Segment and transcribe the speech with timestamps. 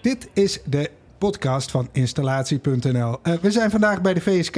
[0.00, 3.18] Dit is de podcast van installatie.nl.
[3.22, 4.54] Uh, we zijn vandaag bij de VSK,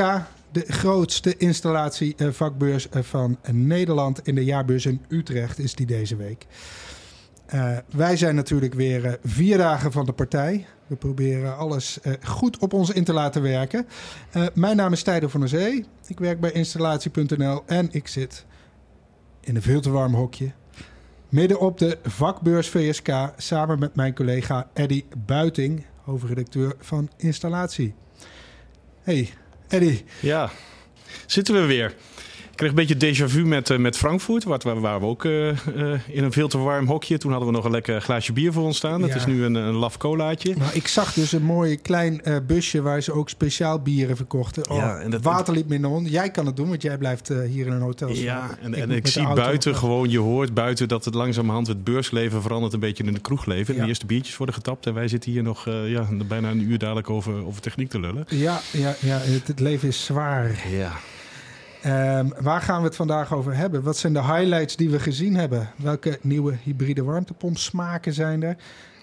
[0.52, 4.26] de grootste installatievakbeurs uh, van Nederland.
[4.26, 6.46] In de jaarbeurs in Utrecht is die deze week.
[7.54, 10.66] Uh, wij zijn natuurlijk weer vier dagen van de partij.
[10.86, 13.86] We proberen alles goed op ons in te laten werken.
[14.54, 15.84] mijn naam is Tijder van der Zee.
[16.06, 18.44] Ik werk bij installatie.nl en ik zit
[19.40, 20.52] in een veel te warm hokje
[21.30, 27.94] midden op de vakbeurs VSK samen met mijn collega Eddy Buiting, hoofdredacteur van Installatie.
[29.02, 29.30] Hey,
[29.68, 30.02] Eddy.
[30.20, 30.50] Ja,
[31.26, 31.94] zitten we weer
[32.60, 34.44] kreeg een beetje déjà vu met, uh, met Frankfurt.
[34.44, 35.54] Waar, waar, waren we ook uh, uh,
[36.06, 37.18] in een veel te warm hokje.
[37.18, 39.02] Toen hadden we nog een lekker glaasje bier voor ons staan.
[39.02, 40.54] Het is nu een, een laf colaatje.
[40.56, 44.70] Nou, ik zag dus een mooi klein busje waar ze ook speciaal bieren verkochten.
[44.70, 46.12] Oh, ja, en dat, water liep minder onder.
[46.12, 48.08] Jij kan het doen, want jij blijft hier in een hotel.
[48.08, 51.84] Ja, en ik, en ik zie buiten gewoon, je hoort buiten dat het langzamerhand het
[51.84, 53.74] beursleven verandert een beetje in de kroegleven.
[53.74, 53.80] Ja.
[53.82, 57.10] De eerste biertjes worden getapt en wij zitten hier nog ja, bijna een uur dadelijk
[57.10, 58.24] over, over techniek te lullen.
[58.28, 60.66] Ja, ja, ja het, het leven is zwaar.
[60.70, 60.92] Ja.
[61.86, 63.82] Um, waar gaan we het vandaag over hebben?
[63.82, 65.70] Wat zijn de highlights die we gezien hebben?
[65.76, 68.56] Welke nieuwe hybride warmtepompsmaken zijn er?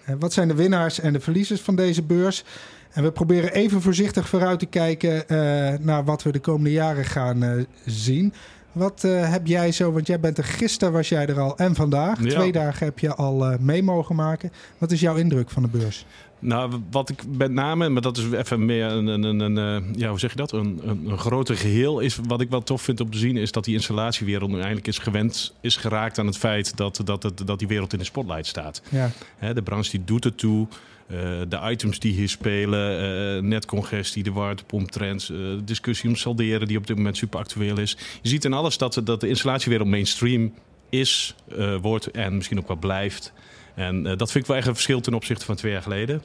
[0.09, 2.43] Uh, wat zijn de winnaars en de verliezers van deze beurs?
[2.91, 7.05] En we proberen even voorzichtig vooruit te kijken uh, naar wat we de komende jaren
[7.05, 8.33] gaan uh, zien.
[8.71, 12.23] Wat heb jij zo, want jij bent er gisteren was jij er al en vandaag.
[12.23, 12.29] Ja.
[12.29, 14.51] Twee dagen heb je al mee mogen maken.
[14.77, 16.05] Wat is jouw indruk van de beurs?
[16.39, 20.09] Nou, wat ik met name, maar dat is even meer een, een, een, een ja,
[20.09, 20.51] hoe zeg je dat?
[20.51, 21.99] Een, een, groter geheel.
[21.99, 24.87] Is, wat ik wel tof vind om te zien, is dat die installatiewereld nu eindelijk
[24.87, 28.05] is gewend, is geraakt aan het feit dat, dat, dat, dat die wereld in de
[28.05, 28.81] spotlight staat.
[28.89, 29.11] Ja.
[29.53, 30.67] de branche die doet het toe.
[31.11, 33.03] Uh, de items die hier spelen,
[33.35, 37.97] uh, netcongestie, de warmtepomptrends, uh, discussie om salderen die op dit moment super actueel is.
[38.21, 40.53] Je ziet in alles dat, dat de installatiewereld mainstream
[40.89, 41.35] is,
[41.81, 43.33] wordt en misschien ook wel blijft.
[43.77, 46.21] En uh, dat vind ik wel echt een verschil ten opzichte van twee jaar geleden.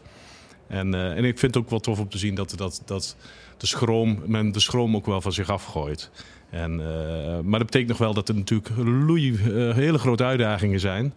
[0.69, 3.17] En, uh, en ik vind het ook wel tof om te zien dat, dat, dat
[3.57, 6.11] de schroom, men de schroom ook wel van zich afgooit.
[6.51, 9.37] En, uh, maar dat betekent nog wel dat er natuurlijk loei,
[9.75, 11.15] hele grote uitdagingen zijn.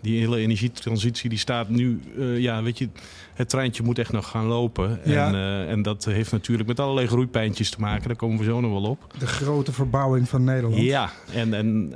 [0.00, 2.00] die hele energietransitie die staat nu,
[2.36, 2.88] ja, weet je,
[3.34, 5.00] het treintje moet echt nog gaan lopen.
[5.04, 5.26] Ja.
[5.26, 8.06] En, en dat heeft natuurlijk met allerlei groeipijntjes te maken.
[8.06, 9.14] Daar komen we zo nog wel op.
[9.18, 10.82] De grote verbouwing van Nederland.
[10.82, 11.92] Ja, en, en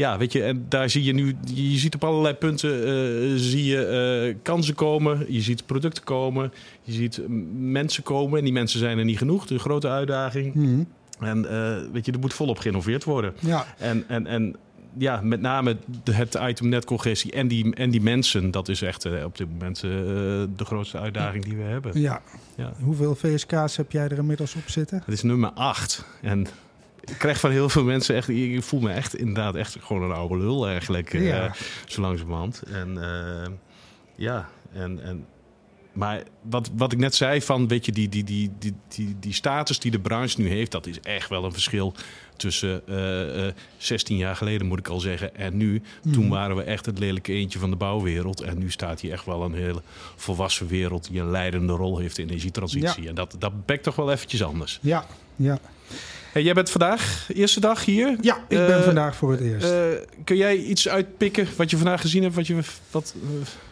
[0.00, 3.64] ja, weet je, en daar zie je nu, je ziet op allerlei punten uh, zie
[3.64, 6.52] je uh, kansen komen, je ziet producten komen,
[6.82, 7.20] je ziet
[7.58, 9.46] mensen komen en die mensen zijn er niet genoeg.
[9.46, 10.54] De grote uitdaging.
[10.54, 10.88] Mm.
[11.18, 13.32] En uh, weet je, er moet volop geïnnoveerd worden.
[13.38, 13.66] Ja.
[13.78, 14.56] En, en, en
[14.98, 15.76] ja, met name
[16.10, 20.64] het item netcongestie en die, en die mensen, dat is echt op dit moment de
[20.64, 22.00] grootste uitdaging die we hebben.
[22.00, 22.22] Ja.
[22.56, 22.72] ja.
[22.82, 25.02] Hoeveel VSK's heb jij er inmiddels op zitten?
[25.04, 26.04] Het is nummer 8.
[26.22, 26.46] En
[27.00, 28.28] ik krijg van heel veel mensen echt...
[28.28, 31.12] Ik voel me echt inderdaad echt gewoon een oude lul eigenlijk.
[31.12, 31.44] Ja.
[31.44, 31.52] Uh,
[31.86, 32.62] zo langzamerhand.
[32.62, 33.54] En uh,
[34.14, 35.02] ja, en...
[35.02, 35.26] en
[35.92, 39.32] maar wat, wat ik net zei van, weet je, die, die, die, die, die, die
[39.32, 41.94] status die de branche nu heeft, dat is echt wel een verschil
[42.36, 45.82] tussen uh, uh, 16 jaar geleden, moet ik al zeggen, en nu.
[46.02, 46.12] Mm.
[46.12, 48.40] Toen waren we echt het lelijke eentje van de bouwwereld.
[48.40, 49.82] En nu staat hier echt wel een hele
[50.16, 53.02] volwassen wereld die een leidende rol heeft in energietransitie.
[53.02, 53.08] Ja.
[53.08, 54.78] En dat, dat bekt toch wel eventjes anders.
[54.82, 55.06] Ja,
[55.36, 55.58] ja.
[56.32, 58.16] Hey, jij bent vandaag, eerste dag hier.
[58.20, 59.66] Ja, ik ben uh, vandaag voor het eerst.
[59.66, 59.78] Uh,
[60.24, 62.58] kun jij iets uitpikken wat je vandaag gezien hebt, wat, je,
[62.90, 63.30] wat uh,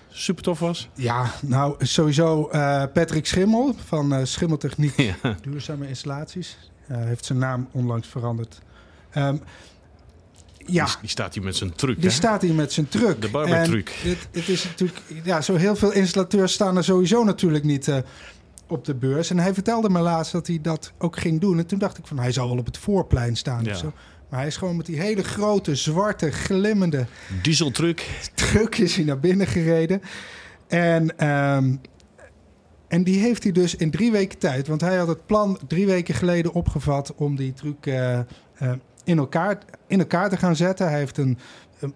[0.08, 0.88] super tof was?
[0.94, 2.48] Ja, nou sowieso
[2.92, 5.36] Patrick Schimmel van Schimmeltechniek ja.
[5.42, 6.56] Duurzame Installaties.
[6.86, 8.60] heeft zijn naam onlangs veranderd.
[9.16, 9.40] Um,
[10.66, 10.84] ja.
[10.84, 12.00] Die, die, staat hier met zijn truck.
[12.00, 13.20] Die staat hier met zijn truck.
[13.20, 13.90] De barbertruck.
[14.02, 17.92] Het, het is natuurlijk, ja, zo heel veel installateurs staan er sowieso natuurlijk niet
[18.68, 19.30] op de beurs.
[19.30, 21.58] En hij vertelde me laatst dat hij dat ook ging doen.
[21.58, 23.70] En toen dacht ik van, hij zal wel op het voorplein staan ja.
[23.70, 23.92] of zo.
[24.28, 27.06] Maar hij is gewoon met die hele grote, zwarte, glimmende...
[27.42, 28.06] Dieseltruck.
[28.34, 30.02] Truck is hij naar binnen gereden.
[30.66, 31.80] En, um,
[32.88, 34.66] en die heeft hij dus in drie weken tijd...
[34.66, 37.14] want hij had het plan drie weken geleden opgevat...
[37.14, 38.18] om die truck uh,
[38.62, 38.72] uh,
[39.04, 40.88] in, elkaar, in elkaar te gaan zetten.
[40.88, 41.38] Hij heeft een,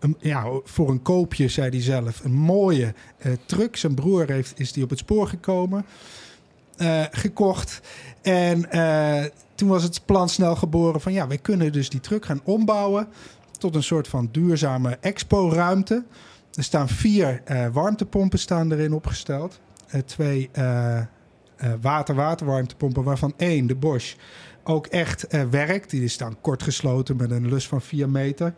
[0.00, 2.94] een, ja, voor een koopje, zei hij zelf, een mooie
[3.26, 3.76] uh, truck.
[3.76, 5.84] Zijn broer heeft, is die op het spoor gekomen...
[6.82, 7.80] Uh, gekocht.
[8.22, 9.24] En uh,
[9.54, 13.08] toen was het plan snel geboren van ja, wij kunnen dus die truck gaan ombouwen
[13.58, 16.04] tot een soort van duurzame expo-ruimte.
[16.54, 19.60] Er staan vier uh, warmtepompen staan erin opgesteld.
[20.04, 20.50] twee
[21.80, 24.14] water-water-warmtepompen, waarvan één, de Bosch,
[24.64, 25.90] ook echt werkt.
[25.90, 28.54] Die staan kort gesloten met een lus van 4 meter.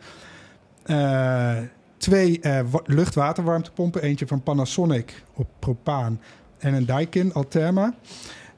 [1.97, 2.41] twee
[2.85, 6.21] luchtwaterwarmtepompen, eentje van Panasonic op propaan
[6.64, 7.94] en een Daikin Alterma.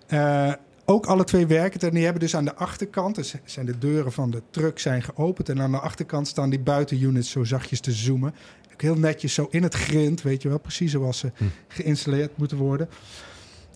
[0.08, 0.52] Uh,
[0.84, 4.12] ook alle twee werken en die hebben dus aan de achterkant, dus zijn de deuren
[4.12, 7.92] van de truck zijn geopend en aan de achterkant staan die buitenunits zo zachtjes te
[7.92, 8.34] zoomen.
[8.72, 11.44] ook heel netjes zo in het grind, weet je wel, precies zoals ze Hm.
[11.68, 12.88] geïnstalleerd moeten worden.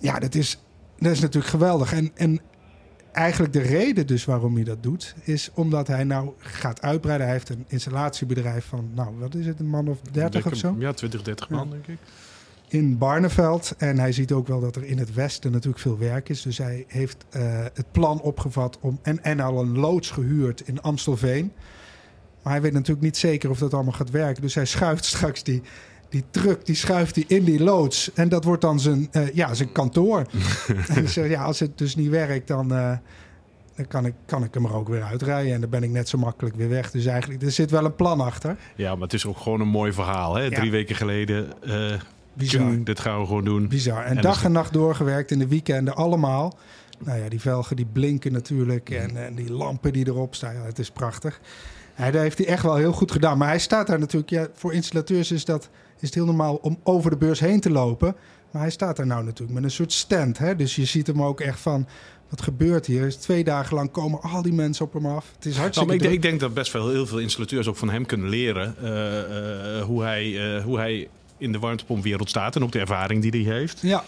[0.00, 0.59] Ja, dat is,
[0.99, 1.93] dat is natuurlijk geweldig.
[1.93, 2.41] En, en
[3.12, 7.27] eigenlijk de reden dus waarom hij dat doet, is omdat hij nou gaat uitbreiden.
[7.27, 10.77] Hij heeft een installatiebedrijf van, nou, wat is het, een man of 30 of zo?
[10.79, 11.56] Ja, 20, 30 Ja.
[11.56, 11.99] man, denk ik.
[12.72, 13.75] In Barneveld.
[13.78, 16.43] En hij ziet ook wel dat er in het westen natuurlijk veel werk is.
[16.43, 17.43] Dus hij heeft eh,
[17.75, 18.99] het plan opgevat om.
[19.02, 21.52] En, en al een loods gehuurd in Amstelveen.
[22.43, 24.43] Maar hij weet natuurlijk niet zeker of dat allemaal gaat werken.
[24.43, 25.62] Dus hij schuift straks die,
[26.08, 28.11] die truck, die schuift hij in die loods.
[28.14, 30.26] En dat wordt dan zijn, eh, ja, zijn kantoor.
[30.96, 32.72] en zegt, ja, als het dus niet werkt, dan.
[32.75, 32.96] eh,
[33.75, 35.55] dan kan ik, kan ik hem er ook weer uitrijden.
[35.55, 36.90] En dan ben ik net zo makkelijk weer weg.
[36.90, 38.56] Dus eigenlijk, er zit wel een plan achter.
[38.76, 40.34] Ja, maar het is ook gewoon een mooi verhaal.
[40.34, 40.43] Hè?
[40.43, 40.50] Ja.
[40.50, 41.49] Drie weken geleden,
[42.35, 42.85] Bizar.
[42.85, 43.69] dit gaan we gewoon doen.
[43.69, 44.05] Bizar.
[44.05, 46.59] En, En dag dus- en nacht doorgewerkt in de weekenden allemaal.
[47.05, 48.91] Nou ja, die velgen die blinken natuurlijk.
[48.91, 50.55] En, en die lampen die erop staan.
[50.55, 51.41] Ja, het is prachtig.
[51.94, 53.38] Hij, dat heeft hij echt wel heel goed gedaan.
[53.38, 54.31] Maar hij staat daar natuurlijk...
[54.31, 55.69] Ja, voor installateurs is, dat,
[55.99, 58.17] is het heel normaal om over de beurs heen te lopen.
[58.50, 60.38] Maar hij staat daar nou natuurlijk met een soort stand.
[60.38, 60.56] Hè?
[60.56, 61.87] Dus je ziet hem ook echt van...
[62.29, 63.03] Wat gebeurt hier?
[63.03, 65.31] Dus twee dagen lang komen al die mensen op hem af.
[65.35, 67.67] Het is Nou, hartstikke maar ik, denk, ik denk dat best wel heel veel installateurs
[67.67, 71.09] ook van hem kunnen leren eh, eh, hoe, hij, eh, hoe hij
[71.41, 73.81] in de warmtepompwereld staat en ook de ervaring die hij heeft.
[73.83, 74.05] Ja,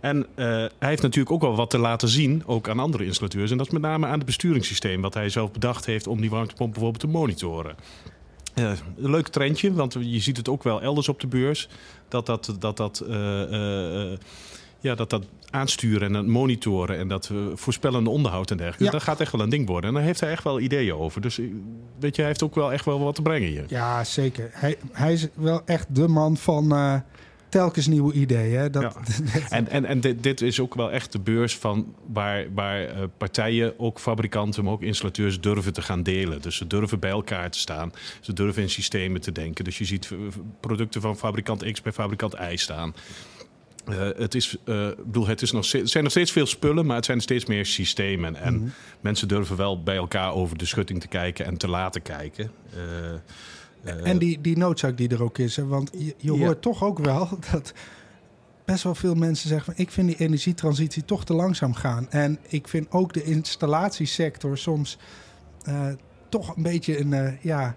[0.00, 0.46] En eh,
[0.78, 3.50] hij heeft natuurlijk ook wel wat te laten zien, ook aan andere installateurs.
[3.50, 6.30] En dat is met name aan het besturingssysteem, wat hij zelf bedacht heeft om die
[6.30, 7.76] warmtepomp bijvoorbeeld te monitoren.
[8.54, 8.70] Eh,
[9.02, 11.68] een leuk trendje, want je ziet het ook wel elders op de beurs.
[12.08, 14.12] Dat dat, dat, dat, eh,
[14.80, 18.84] ja, dat, dat aansturen en het monitoren en dat eh, voorspellende onderhoud en dergelijke.
[18.84, 18.90] Ja.
[18.90, 19.88] Dat gaat echt wel een ding worden.
[19.88, 21.20] En daar heeft hij echt wel ideeën over.
[21.20, 21.46] Dus eh,
[21.98, 23.64] weet je, hij heeft ook wel echt wel wat te brengen hier.
[23.68, 24.50] ja zeker.
[24.52, 26.94] Hij, hij is wel echt de man van eh,
[27.48, 28.58] telkens nieuwe ideeën.
[28.58, 28.70] Hè?
[28.70, 28.92] Dat, Ja.
[29.48, 33.78] En, en, en dit, dit is ook wel echt de beurs van waar, waar partijen,
[33.78, 36.42] ook fabrikanten, maar ook installateurs durven te gaan delen.
[36.42, 37.92] Dus ze durven bij elkaar te staan.
[38.20, 39.64] Ze durven in systemen te denken.
[39.64, 40.10] Dus je ziet
[40.60, 42.94] producten van fabrikant X bij fabrikant Y staan.
[43.86, 46.96] Eh, het, is, ik bedoel, het, is nog het zijn nog steeds veel spullen, maar
[46.96, 48.36] het zijn steeds meer systemen.
[48.36, 48.68] En Mhm.
[49.00, 52.50] mensen durven wel bij elkaar over de schutting te kijken en te laten kijken.
[53.84, 55.56] Eh, En die, die noodzaak die er ook is.
[55.56, 55.66] Hè?
[55.66, 56.38] Want je, je Ja.
[56.38, 57.72] hoort toch ook wel dat
[58.64, 59.74] best wel veel mensen zeggen...
[59.74, 62.10] Van, ik vind die energietransitie toch te langzaam gaan.
[62.10, 64.98] En ik vind ook de installatiesector soms
[66.28, 67.38] toch een beetje een...
[67.40, 67.74] ja,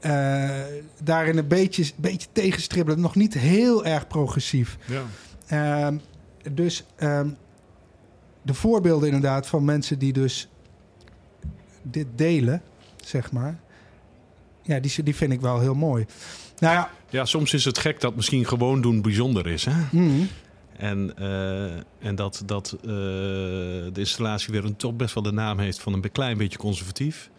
[0.00, 0.50] eh,
[1.02, 3.00] daarin een beetje, beetje tegenstribbelen.
[3.00, 4.78] Nog niet heel erg progressief.
[4.86, 5.02] ja.
[5.46, 5.96] Ehm,
[6.52, 7.28] dus ehm,
[8.42, 10.48] de voorbeelden inderdaad van mensen die dus
[11.82, 12.62] dit delen,
[13.04, 13.58] zeg maar.
[14.62, 16.06] Ja, die, die vind ik wel heel mooi.
[16.58, 19.64] Nou ja, ja, soms is het gek dat misschien gewoon doen bijzonder is.
[19.64, 19.72] Hè?
[19.90, 20.28] mm,
[20.76, 25.58] En, eh, en dat, dat eh, de installatie weer een toch best wel de naam
[25.58, 27.30] heeft van een klein beetje conservatief.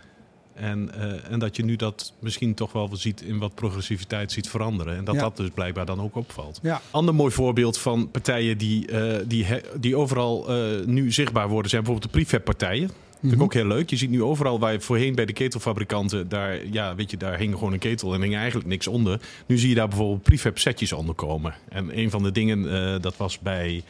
[0.54, 4.50] En, eh, en dat je nu dat misschien toch wel ziet in wat progressiviteit ziet
[4.50, 4.96] veranderen.
[4.98, 5.22] En dat Ja.
[5.22, 6.60] dat dus blijkbaar dan ook opvalt.
[6.62, 9.46] ja, Ander mooi voorbeeld van partijen die, eh, die,
[9.80, 12.90] die overal eh, nu zichtbaar worden, zijn bijvoorbeeld de prefab-partijen.
[13.20, 13.42] Vind ik Mhm.
[13.48, 13.90] ook heel leuk.
[13.90, 17.38] Je ziet nu overal waar je voorheen bij de ketelfabrikanten, daar, ja, weet je, daar
[17.38, 19.20] hing gewoon een ketel en hing eigenlijk niks onder.
[19.46, 21.54] Nu zie je daar bijvoorbeeld prefab setjes onder komen.
[21.70, 23.84] En een van de dingen, dat was bij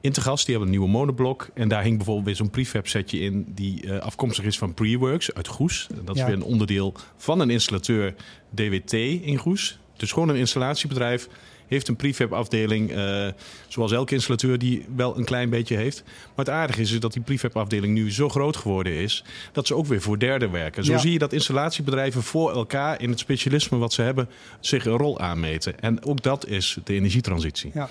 [0.00, 1.48] Intergas, die hebben een nieuwe monoblok.
[1.54, 5.34] En daar hing bijvoorbeeld weer zo'n prefab setje in die eh, afkomstig is van Preworks
[5.34, 5.86] uit Goes.
[6.04, 6.22] Dat Ja.
[6.22, 8.14] is weer een onderdeel van een installateur
[8.54, 9.78] DWT in Goes.
[9.96, 11.28] Dus gewoon een installatiebedrijf
[11.66, 13.26] heeft een prefab afdeling, eh,
[13.68, 16.02] zoals elke installateur die wel een klein beetje heeft.
[16.06, 19.66] Maar het aardige is, is dat die prefab afdeling nu zo groot geworden is, dat
[19.66, 20.84] ze ook weer voor derden werken.
[20.84, 20.98] Zo Ja.
[20.98, 24.28] zie je dat installatiebedrijven voor elkaar in het specialisme wat ze hebben,
[24.60, 25.80] zich een rol aanmeten.
[25.80, 27.70] En ook dat is de energietransitie.
[27.74, 27.88] ja.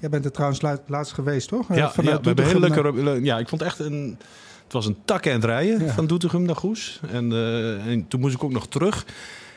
[0.00, 1.70] Jij bent er trouwens la- laatst geweest, toch?
[1.70, 3.02] Eh, Ja, vanuit ja heel Doetinchem leuke.
[3.02, 4.16] le- Ja, ik vond echt een.
[4.64, 5.92] Het was een tak en rijden Ja.
[5.92, 7.00] van Doetinchem naar Goes.
[7.12, 9.04] En, eh, en toen moest ik ook nog terug.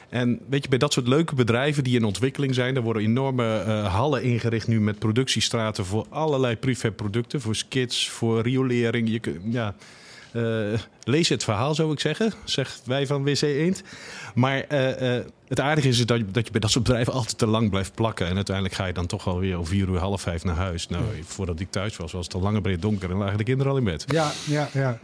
[0.10, 3.58] En weet je, bij dat soort leuke bedrijven die in ontwikkeling zijn, er worden enorme
[3.58, 9.10] eh, hallen ingericht nu met productiestraten voor allerlei prefab producten, voor skits, voor riolering.
[9.10, 9.76] Je, ja,
[10.32, 13.84] eh, lees het verhaal, zou ik zeggen, zegt wij van WC Eend.
[14.36, 17.38] Maar eh, eh, het aardige is dat je, dat je bij dat soort bedrijven altijd
[17.38, 18.28] te lang blijft plakken.
[18.28, 20.88] En uiteindelijk ga je dan toch alweer om vier uur, half vijf naar huis.
[20.88, 23.72] Nou, voordat ik thuis was, was het al lange breed donker en lagen de kinderen
[23.72, 24.06] al in bed.
[24.08, 25.00] Ja, ja, ja.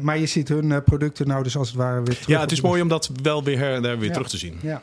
[0.00, 2.26] Maar je ziet hun producten nou dus als het ware weer terug.
[2.26, 4.12] Ja, het is mooi om dat wel weer her en der weer Ja.
[4.12, 4.58] terug te zien.
[4.62, 4.82] Ja.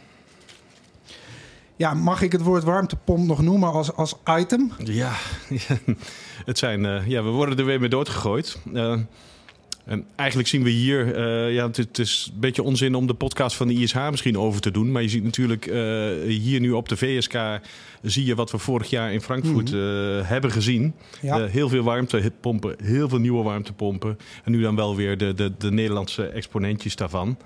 [1.75, 4.71] Ja, mag ik het woord warmtepomp nog noemen als, als item?
[4.77, 5.11] Ja,
[6.45, 8.57] het zijn, ja, we worden er weer mee doodgegooid.
[8.73, 8.97] Eh,
[9.85, 13.55] en eigenlijk zien we hier, eh, ja, het, is een beetje onzin om de podcast
[13.55, 14.91] van de ISH misschien over te doen.
[14.91, 15.75] Maar je ziet natuurlijk eh,
[16.27, 17.37] hier nu op de VSK,
[18.01, 19.79] zie je wat we vorig jaar in Frankfurt eh,
[20.29, 20.93] hebben gezien.
[21.21, 21.45] Ja.
[21.45, 24.17] Heel veel warmtepompen, heel veel nieuwe warmtepompen.
[24.43, 27.37] En nu dan wel weer de, de, de Nederlandse exponentjes daarvan.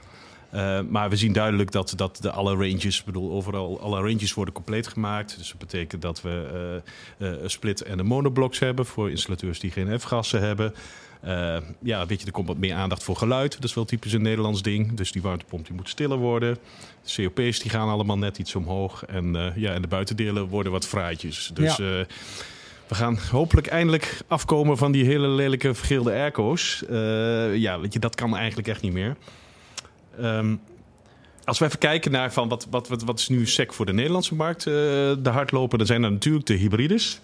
[0.55, 4.53] Uh, maar we zien duidelijk dat, dat de alle ranges, bedoel, overal alle ranges worden
[4.53, 5.37] compleet gemaakt.
[5.37, 6.81] Dus dat betekent dat we
[7.19, 10.73] uh, uh, een split en een monoblocks hebben voor installateurs die geen F-gassen hebben.
[11.81, 13.53] Ja, weet je, er komt wat meer aandacht voor geluid.
[13.53, 14.93] Dat is wel typisch een Nederlands ding.
[14.93, 16.57] Dus die warmtepomp die moet stiller worden.
[17.03, 19.05] De COP's die gaan allemaal net iets omhoog.
[19.05, 21.51] En, ja, en de buitendelen worden wat fraaitjes.
[21.53, 22.05] Dus ja.
[22.87, 26.83] We gaan hopelijk eindelijk afkomen van die hele lelijke vergeelde airco's.
[26.89, 29.15] Uh, ja, weet je, dat kan eigenlijk echt niet meer.
[30.21, 30.61] Um,
[31.43, 33.93] als we even kijken naar van wat, wat, wat, wat is nu sec voor de
[33.93, 37.19] Nederlandse markt uh, de hardlopen, dan zijn er natuurlijk de hybrides.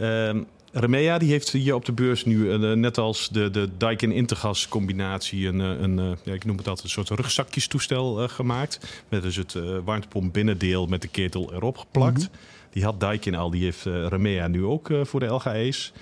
[0.00, 0.46] Um,
[0.78, 4.68] Remea die heeft hier op de beurs nu, uh, net als de, de Daikin Intergas
[4.68, 9.04] combinatie, een, een ja, ik noem het altijd een soort rugzakjestoestel gemaakt.
[9.08, 12.18] Met dus het warmtepomp binnendeel met de ketel erop geplakt.
[12.18, 12.40] Mm -hmm.
[12.70, 15.92] Die had Daikin al, die heeft Remea nu ook voor de LGA's.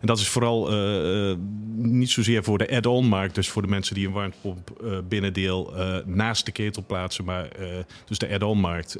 [0.00, 1.36] En dat is vooral uh,
[1.74, 5.72] niet zozeer voor de add-on markt, dus voor de mensen die een warmtepomp uh, binnendeel
[6.06, 7.48] naast de ketel plaatsen, maar
[8.04, 8.98] dus de add-on markt.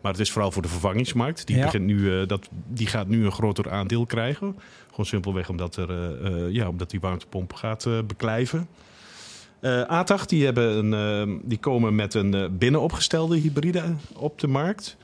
[0.00, 1.46] maar het is vooral voor de vervangingsmarkt.
[1.46, 4.56] Die, begint nu, dat, die gaat nu een groter aandeel krijgen.
[4.90, 8.68] Gewoon simpelweg omdat, er, ja, omdat die warmtepomp gaat beklijven.
[9.64, 13.82] Uh, A8 die, hebben een, uh, die komen met een uh, binnenopgestelde hybride
[14.16, 14.96] op de markt.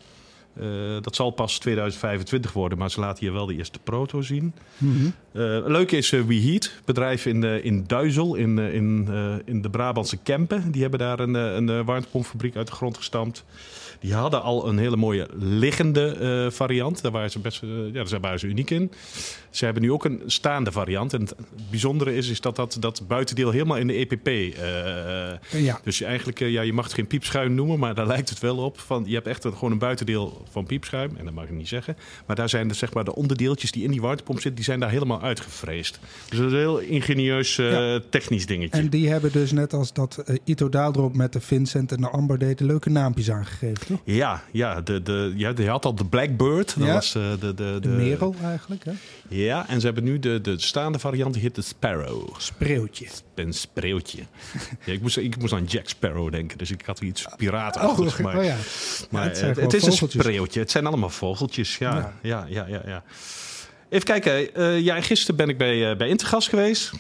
[0.61, 0.67] Uh,
[1.01, 4.53] dat zal pas 2025 worden, maar ze laten hier wel de eerste proto zien.
[4.79, 5.13] Mm -hmm.
[5.33, 9.09] uh, leuk is uh, WeHeat, bedrijf in, in Duizel, in, in,
[9.45, 10.71] in de Brabantse Kempen.
[10.71, 13.45] Die hebben daar een, een warmtepompfabriek uit de grond gestampt.
[14.01, 17.03] Die hadden al een hele mooie liggende uh, variant.
[17.03, 18.93] Daar waren ze best uh, ja, daar waren ze uniek in.
[19.51, 21.13] Ze hebben nu ook een staande variant.
[21.13, 21.35] En het
[21.71, 24.29] bijzondere is, is dat, dat dat buitendeel helemaal in de EPP.
[24.29, 25.81] Uh, ja.
[25.85, 28.57] Dus je eigenlijk, ja, je mag het geen piepschuim noemen, maar daar lijkt het wel
[28.57, 28.79] op.
[28.79, 31.11] Van, je hebt echt een, gewoon een buitendeel van piepschuim.
[31.17, 31.97] En dat mag ik niet zeggen.
[32.27, 34.81] Maar daar zijn de, zeg maar, de onderdeeltjes die in die warmtepomp zitten, die zijn
[34.81, 35.99] daar helemaal uitgevreesd.
[36.29, 38.01] Dus dat is een heel ingenieus ja.
[38.11, 38.81] technisch dingetje.
[38.81, 42.39] En die hebben dus net als dat Ito Daaldrop met de Vincent en de Amber
[42.39, 43.90] deed, leuke naampjes aangegeven.
[44.05, 46.79] Ja, ja, de, de, ja, je had al de Blackbird.
[46.79, 46.93] Dat ja.
[46.93, 48.85] was de, de, de, de Merel eigenlijk.
[48.85, 48.93] Hè?
[49.29, 52.35] Ja, en ze hebben nu de, de staande variant, die heet de Sparrow.
[52.39, 53.07] Spreeuwtje.
[53.35, 54.19] Een spreeuwtje.
[54.85, 58.15] ja, ik, moest, ik moest aan Jack Sparrow denken, dus ik had iets piratenachtigs.
[58.15, 58.57] Oh, maar oh ja.
[59.11, 60.61] maar ja, het, het, het is een spreeuwtje.
[60.61, 62.15] Het zijn allemaal vogeltjes, ja.
[62.23, 63.03] Ja, ja, ja, ja.
[63.91, 64.61] Even kijken.
[64.61, 66.93] Uh, ja, gisteren ben ik bij, uh, bij Intergas geweest.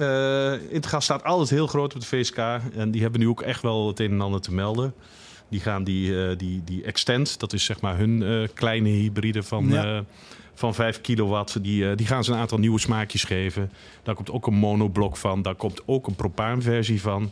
[0.00, 2.38] Uh, Intergas staat altijd heel groot op de VSK.
[2.76, 4.94] En die hebben nu ook echt wel het een en ander te melden.
[5.48, 9.42] Die gaan die, uh, die, die Extend, dat is zeg maar hun uh, kleine hybride
[9.42, 9.96] van, ja.
[9.96, 10.00] uh,
[10.54, 11.62] van 5 kilowatt.
[11.62, 13.72] Die, die gaan ze een aantal nieuwe smaakjes geven.
[14.02, 15.42] Daar komt ook een monoblok van.
[15.42, 17.30] Daar komt ook een propaanversie van.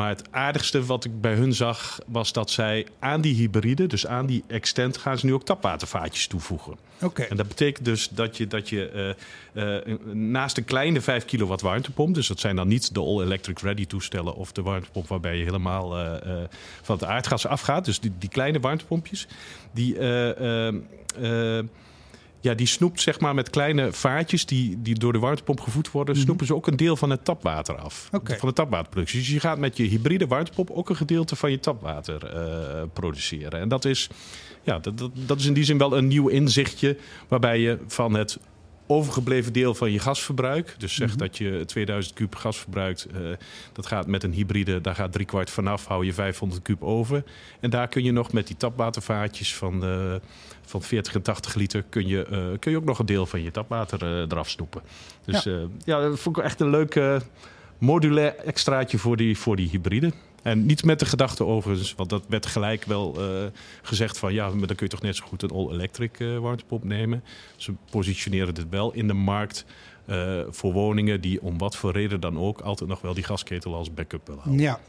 [0.00, 4.06] Maar het aardigste wat ik bij hun zag, was dat zij aan die hybride, dus
[4.06, 6.76] aan die Extend, gaan ze nu ook tapwatervaatjes toevoegen.
[7.00, 7.26] Okay.
[7.26, 9.16] En dat betekent dus dat je, dat je
[9.54, 13.58] uh, uh, naast een kleine 5 kilowatt warmtepomp, dus dat zijn dan niet de all-electric
[13.58, 16.14] ready toestellen of de warmtepomp waarbij je helemaal uh,
[16.82, 19.26] van het aardgas afgaat, dus die, die kleine warmtepompjes,
[19.72, 19.98] die
[22.40, 26.14] ja, die snoept zeg maar met kleine vaatjes die, die door de warmtepomp gevoed worden,
[26.14, 26.26] mm -hmm.
[26.26, 28.08] snoepen ze ook een deel van het tapwater af.
[28.12, 28.38] Okay.
[28.38, 29.18] Van de tapwaterproductie.
[29.18, 33.60] Dus je gaat met je hybride warmtepomp ook een gedeelte van je tapwater uh, produceren.
[33.60, 34.08] En dat is,
[34.62, 36.96] ja, dat, dat, dat is in die zin wel een nieuw inzichtje
[37.28, 38.38] waarbij je van het
[38.90, 40.74] overgebleven deel van je gasverbruik.
[40.78, 41.26] Dus zeg mm -hmm.
[41.26, 43.06] dat je 2000 kub gas verbruikt.
[43.14, 43.28] Uh,
[43.72, 45.86] dat gaat met een hybride, daar gaat driekwart vanaf.
[45.86, 47.24] Hou je 500 kub over.
[47.60, 50.14] En daar kun je nog met die tapwatervaatjes van, uh,
[50.64, 51.84] van 40 en 80 liter...
[51.88, 54.82] kun je, uh, kun je ook nog een deel van je tapwater eraf snoepen.
[55.24, 55.60] Dus ja.
[55.84, 57.20] ja, dat vond ik echt een leuk
[57.78, 60.12] modulair extraatje voor die, voor die hybride.
[60.42, 63.46] En niet met de gedachte overigens, want dat werd gelijk wel uh,
[63.82, 66.84] gezegd van ja, maar dan kun je toch net zo goed een all-electric uh, warmtepomp
[66.84, 67.24] nemen.
[67.56, 69.64] Ze positioneren dit wel in de markt
[70.06, 73.74] uh, voor woningen die om wat voor reden dan ook altijd nog wel die gasketel
[73.74, 74.64] als backup willen houden.
[74.64, 74.80] Ja,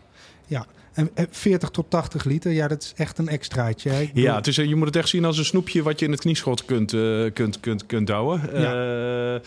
[0.48, 0.66] ja.
[0.94, 3.90] En 40 tot 80 liter, ja, dat is echt een extraatje.
[3.90, 4.06] Hè?
[4.06, 4.24] Bedoel...
[4.24, 6.22] Ja, het is, je moet het echt zien als een snoepje wat je in het
[6.22, 8.42] knieschot kunt, uh, kunt, kunt, kunt douwen.
[8.54, 8.74] Ja.
[8.74, 9.40] Uh, uh,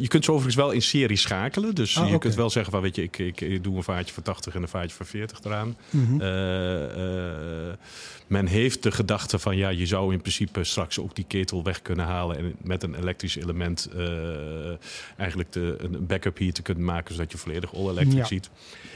[0.00, 1.74] je kunt ze overigens wel in serie schakelen.
[1.74, 4.14] Dus Ah, je kunt wel zeggen van, weet je, ik, ik, ik doe een vaatje
[4.14, 5.76] van 80 en een vaatje van 40 eraan.
[5.90, 6.16] Mhm.
[8.26, 11.82] Men heeft de gedachte van, ja, je zou in principe straks ook die ketel weg
[11.82, 13.88] kunnen halen en met een elektrisch element
[15.16, 18.24] eigenlijk de, een backup hier te kunnen maken, zodat je volledig all-electric Ja.
[18.24, 18.50] ziet.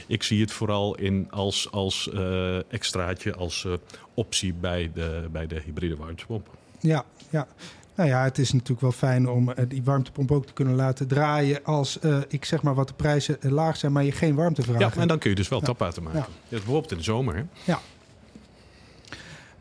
[0.07, 3.73] Ik zie het vooral in als, als uh, extraatje, als uh,
[4.15, 6.49] optie bij de, bij de hybride warmtepomp.
[6.81, 7.47] Ja, ja.
[7.95, 11.07] Nou ja, het is natuurlijk wel fijn om uh, die warmtepomp ook te kunnen laten
[11.07, 14.63] draaien als, uh, ik zeg maar, wat de prijzen laag zijn, maar je geen warmte
[14.63, 14.95] vraagt.
[14.95, 15.65] Ja, en dan kun je dus wel Ja.
[15.65, 16.19] tapwater maken.
[16.19, 16.27] Ja.
[16.49, 16.57] Ja.
[16.57, 17.35] bijvoorbeeld in de zomer.
[17.35, 17.43] Hè?
[17.65, 17.81] Ja.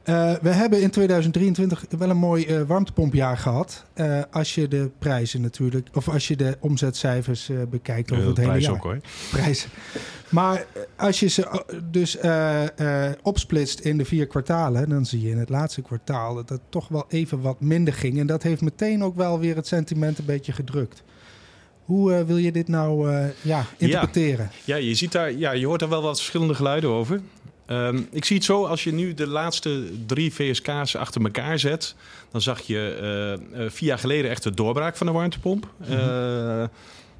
[0.05, 3.86] Uh, we hebben in 2023 wel een mooi uh, warmtepompjaar gehad.
[3.96, 8.50] Uh, als je de prijzen natuurlijk, of als je de omzetcijfers bekijkt over het hele
[8.50, 8.74] prijs jaar.
[8.74, 9.00] ook hoor.
[9.31, 9.67] Prijs.
[10.29, 10.65] Maar
[10.96, 12.17] als je ze dus
[13.22, 16.88] opsplitst in de vier kwartalen, dan zie je in het laatste kwartaal dat het toch
[16.88, 18.20] wel even wat minder ging.
[18.20, 21.03] En dat heeft meteen ook wel weer het sentiment een beetje gedrukt.
[21.86, 24.50] Hoe wil je dit nou ja, interpreteren?
[24.63, 24.75] Ja.
[24.75, 27.22] ja, je ziet daar, ja, je hoort daar wel wat verschillende geluiden over.
[27.72, 31.96] Um, ik zie het zo, als je nu de laatste drie VSK's achter elkaar zet,
[32.32, 35.68] dan zag je uh, vier jaar geleden echt de doorbraak van de warmtepomp.
[35.78, 35.98] Mm -hmm.
[35.98, 36.68] uh,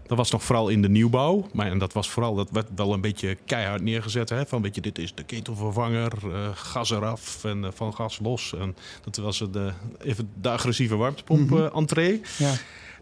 [0.08, 1.50] dat was nog vooral in de nieuwbouw.
[1.54, 4.30] Maar en dat was vooral, dat werd wel een beetje keihard neergezet.
[4.30, 4.46] Hè?
[4.46, 8.54] Van weet je, dit is de ketelvervanger, uh, gas eraf en van gas los.
[8.60, 11.70] En dat was de, even de agressieve warmtepomp mm -hmm.
[11.74, 12.22] entree.
[12.38, 12.54] Ja.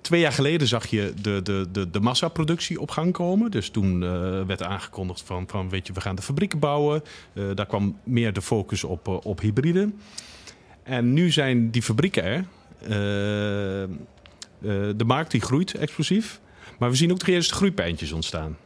[0.02, 3.52] Twee jaar geleden zag je de, de, de, de massaproductie op gang komen.
[3.52, 4.10] Dus toen uh,
[4.46, 7.04] werd aangekondigd van, van, weet je, we gaan de fabrieken bouwen.
[7.34, 9.90] Uh, daar kwam meer de focus op, uh, op hybride.
[10.84, 12.46] En nu zijn die fabrieken er.
[14.98, 16.40] de markt die groeit explosief.
[16.80, 18.58] Maar we zien ook de eerste groeipijntjes ontstaan.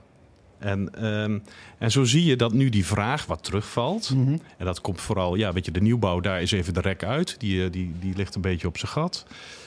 [0.64, 1.44] En, um,
[1.78, 4.10] en zo zie je dat nu die vraag wat terugvalt.
[4.14, 4.42] Mm -hmm.
[4.58, 7.40] En dat komt vooral, ja, weet je, de nieuwbouw, daar is even de rek uit.
[7.40, 9.26] Die, die, die ligt een beetje op zijn gat.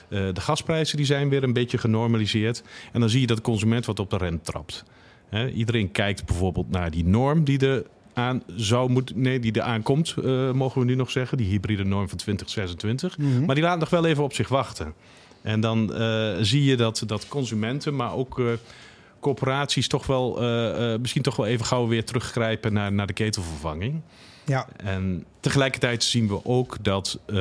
[0.08, 2.62] Uh, de gasprijzen die zijn weer een beetje genormaliseerd.
[2.92, 4.84] En dan zie je dat de consument wat op de rem trapt.
[5.28, 9.62] He, iedereen kijkt bijvoorbeeld naar die norm die er aan zou moeten, nee, die er
[9.62, 13.18] aankomt, uh, mogen we nu nog zeggen, die hybride norm van 2026.
[13.18, 13.44] Mm -hmm.
[13.44, 14.94] Maar die laat nog wel even op zich wachten.
[15.42, 18.40] En dan uh, zie je dat, dat consumenten, maar ook
[19.26, 20.38] corporaties toch wel,
[20.98, 24.02] misschien toch wel even gauw weer teruggrijpen naar, naar de ketelvervanging.
[24.46, 24.66] Ja.
[24.76, 27.36] En tegelijkertijd zien we ook dat uh,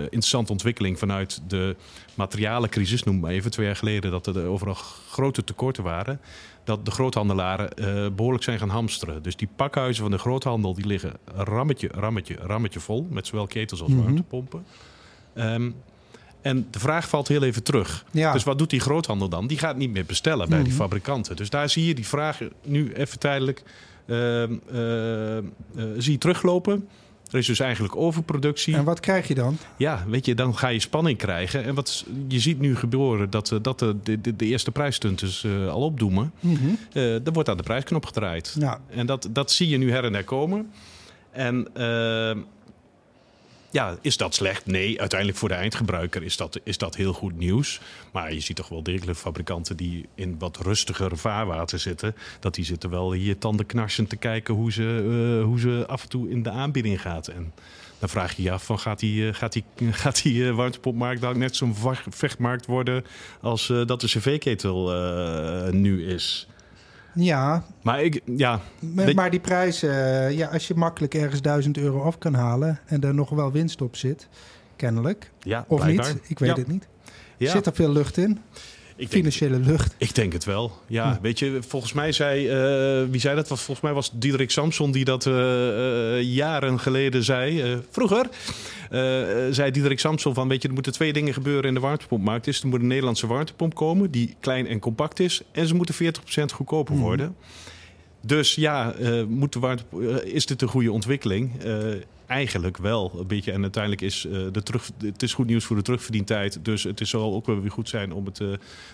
[0.00, 1.76] interessante ontwikkeling vanuit de
[2.14, 4.74] materialencrisis, noem maar even, twee jaar geleden, dat er overal
[5.10, 6.20] grote tekorten waren.
[6.64, 9.22] Dat de groothandelaren uh, behoorlijk zijn gaan hamsteren.
[9.22, 13.06] Dus die pakhuizen van de groothandel die liggen rammetje, rammetje, rammetje vol.
[13.10, 14.04] Met zowel ketels als mm -hmm.
[14.04, 14.64] warmtepompen.
[15.34, 15.74] Um,
[16.42, 18.04] en de vraag valt heel even terug.
[18.10, 18.32] Ja.
[18.32, 19.46] Dus wat doet die groothandel dan?
[19.46, 20.64] Die gaat niet meer bestellen bij mm -hmm.
[20.64, 21.36] die fabrikanten.
[21.36, 23.62] Dus daar zie je die vraag nu even tijdelijk
[24.06, 24.48] uh, uh,
[25.36, 25.42] uh,
[25.98, 26.88] zie je teruglopen.
[27.30, 28.74] Er is dus eigenlijk overproductie.
[28.74, 29.58] En wat krijg je dan?
[29.76, 31.64] Ja, weet je, dan ga je spanning krijgen.
[31.64, 36.32] En wat je ziet nu gebeuren, dat, dat de, de, de eerste prijsstuntes al opdoemen.
[36.40, 36.78] Mm -hmm.
[36.92, 38.56] er wordt aan de prijsknop gedraaid.
[38.58, 38.80] Ja.
[38.88, 40.70] En dat, dat zie je nu her en der komen.
[41.30, 41.68] En
[43.70, 44.66] ja, is dat slecht?
[44.66, 47.80] Nee, uiteindelijk voor de eindgebruiker is dat, is dat heel goed nieuws.
[48.12, 52.14] Maar je ziet toch wel degelijk fabrikanten die in wat rustiger vaarwater zitten.
[52.40, 54.82] Dat die zitten wel hier tandenknarsend te kijken hoe ze,
[55.38, 57.28] uh, hoe ze af en toe in de aanbieding gaat.
[57.28, 57.52] En
[57.98, 59.64] dan vraag je je af, van, gaat die, gaat die,
[60.02, 61.74] gaat die uh, warmtepompmarkt dan net zo'n
[62.08, 63.04] vechtmarkt worden
[63.40, 64.92] als dat de cv-ketel
[65.72, 66.48] nu is?
[67.14, 67.64] Ja.
[67.82, 72.02] Maar, ik, ja, maar, maar die prijs, uh, ja, als je makkelijk ergens 1000 euro
[72.02, 74.28] af kan halen en er nog wel winst op zit,
[74.76, 75.30] kennelijk.
[75.38, 76.12] Ja, of blijkbaar.
[76.12, 76.56] niet, ik weet ja.
[76.56, 76.88] het niet.
[77.36, 77.50] Ja.
[77.50, 78.38] Zit er veel lucht in?
[79.00, 79.94] Ik Financiële denk, lucht.
[79.98, 80.72] Ik denk het wel.
[80.86, 81.22] Ja, hm.
[81.22, 82.44] weet je, volgens mij zei,
[83.02, 83.46] uh, wie zei dat?
[83.46, 87.78] Volgens mij was Diederik Samson die dat uh, uh, jaren geleden zei.
[87.90, 88.28] vroeger
[89.50, 92.46] zei Diederik Samson van, weet je, er moeten twee dingen gebeuren in de warmtepompmarkt.
[92.46, 95.42] Is, er moet een Nederlandse warmtepomp komen die klein en compact is.
[95.52, 97.02] En ze moeten 40% goedkoper Mhm.
[97.02, 97.08] hm.
[97.08, 97.36] worden.
[98.22, 98.94] Dus ja,
[99.28, 99.84] moet de warmte,
[100.24, 101.50] is dit een goede ontwikkeling?
[102.30, 103.52] Eigenlijk wel een beetje.
[103.52, 106.64] En uiteindelijk is uh, de terug, het is goed nieuws voor de terugverdientijd.
[106.64, 108.52] Dus het is, zal ook wel weer goed zijn om het, uh,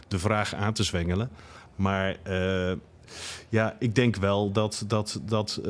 [0.09, 1.31] de vraag aan te zwengelen.
[1.77, 2.73] Maar uh,
[3.49, 4.85] ja, ik denk wel dat.
[4.87, 5.61] dat, dat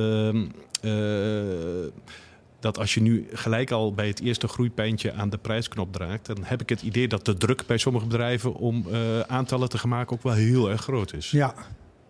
[2.61, 6.37] dat als je nu gelijk al bij het eerste groeipijntje aan de prijsknop draait, dan
[6.41, 8.87] heb ik het idee dat de druk bij sommige bedrijven om
[9.27, 11.31] aantallen te gaan maken ook wel heel erg groot is.
[11.31, 11.55] Ja,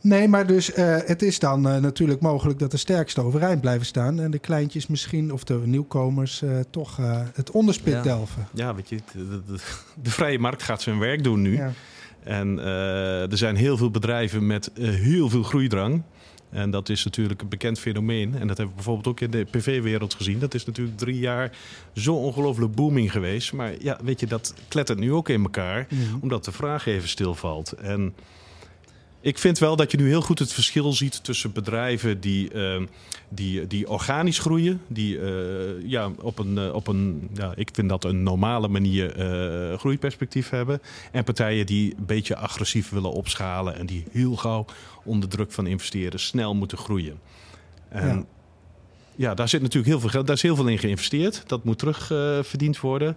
[0.06, 3.86] Nee, maar dus uh, het is dan uh, natuurlijk mogelijk dat de sterkste overeind blijven
[3.86, 4.20] staan.
[4.20, 6.98] En de kleintjes misschien, of de nieuwkomers, uh, toch
[7.34, 8.02] het onderspit ja.
[8.02, 8.48] delven.
[8.52, 9.58] Ja, weet je, de, de,
[10.02, 11.56] de, vrije markt gaat zijn werk doen nu.
[11.56, 11.72] Ja.
[12.24, 12.58] En
[13.30, 16.02] er zijn heel veel bedrijven met heel veel groeidrang.
[16.50, 18.34] En dat is natuurlijk een bekend fenomeen.
[18.34, 20.38] En dat hebben we bijvoorbeeld ook in de PV-wereld gezien.
[20.38, 21.56] Dat is natuurlijk drie jaar
[21.94, 23.52] zo ongelooflijk booming geweest.
[23.52, 25.86] Maar ja, weet je, dat klettert nu ook in elkaar.
[26.20, 27.72] Omdat de vraag even stilvalt.
[27.72, 28.14] En
[29.26, 32.82] ik vind wel dat je nu heel goed het verschil ziet tussen bedrijven die, uh,
[33.28, 34.80] die, die organisch groeien.
[34.86, 39.14] Die uh, ja, op een, uh, op een ja, ik vind dat een normale manier
[39.78, 40.82] groeiperspectief hebben.
[41.12, 43.76] En partijen die een beetje agressief willen opschalen.
[43.76, 44.64] En die heel gauw
[45.04, 47.18] onder druk van investeren snel moeten groeien.
[47.88, 48.24] En ja.
[49.16, 50.26] ja, daar zit natuurlijk heel veel geld.
[50.26, 51.42] Daar is heel veel in geïnvesteerd.
[51.46, 53.16] Dat moet terugverdiend worden.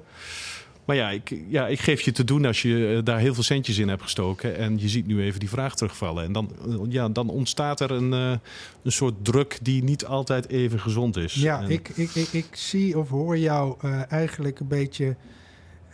[0.89, 3.43] Maar ja ik, ja, ik geef je te doen als je eh, daar heel veel
[3.43, 4.57] centjes in hebt gestoken.
[4.57, 6.23] En je ziet nu even die vraag terugvallen.
[6.23, 8.31] En dan, eh, ja, dan ontstaat er een, uh,
[8.83, 11.33] een soort druk die niet altijd even gezond is.
[11.33, 15.15] Ja, en, ik, ik, ik, ik, zie of hoor jou uh, eigenlijk een beetje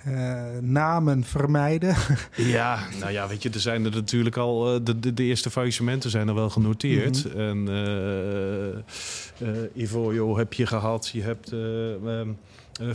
[0.08, 1.96] uh, namen vermijden.
[2.36, 4.84] Ja, nou ja, weet je, er zijn er natuurlijk al.
[4.84, 7.26] De, de, de eerste faillissementen zijn er wel genoteerd.
[7.26, 7.68] Mm -hmm.
[7.68, 8.84] En
[9.42, 11.52] uh, Ivorio heb je gehad, je hebt.
[11.52, 12.38] Um,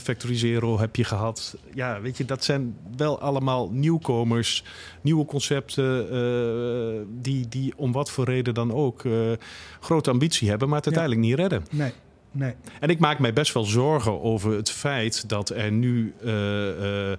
[0.00, 1.56] Factory Zero heb je gehad.
[1.74, 4.64] Ja, weet je, dat zijn wel allemaal nieuwkomers,
[5.00, 6.14] nieuwe concepten.
[6.14, 9.32] Uh, die, die om wat voor reden dan ook uh,
[9.80, 11.64] grote ambitie hebben, maar het uiteindelijk niet redden.
[11.70, 11.92] Nee.
[12.32, 12.54] Nee.
[12.80, 17.12] En ik maak mij best wel zorgen over het feit dat er nu uh,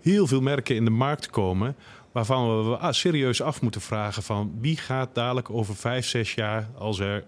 [0.00, 1.76] heel veel merken in de markt komen.
[2.12, 6.98] Waarvan we serieus af moeten vragen van wie gaat dadelijk over vijf, zes jaar, als
[6.98, 7.24] er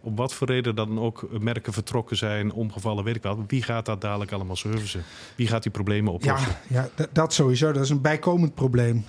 [0.00, 3.44] om wat voor reden dan ook merken vertrokken zijn, omgevallen, weet ik wel.
[3.46, 5.02] Wie gaat dat dadelijk allemaal servicen?
[5.34, 6.56] Wie gaat die problemen oplossen?
[6.68, 7.72] Ja, ja dat sowieso.
[7.72, 9.04] Dat is een bijkomend probleem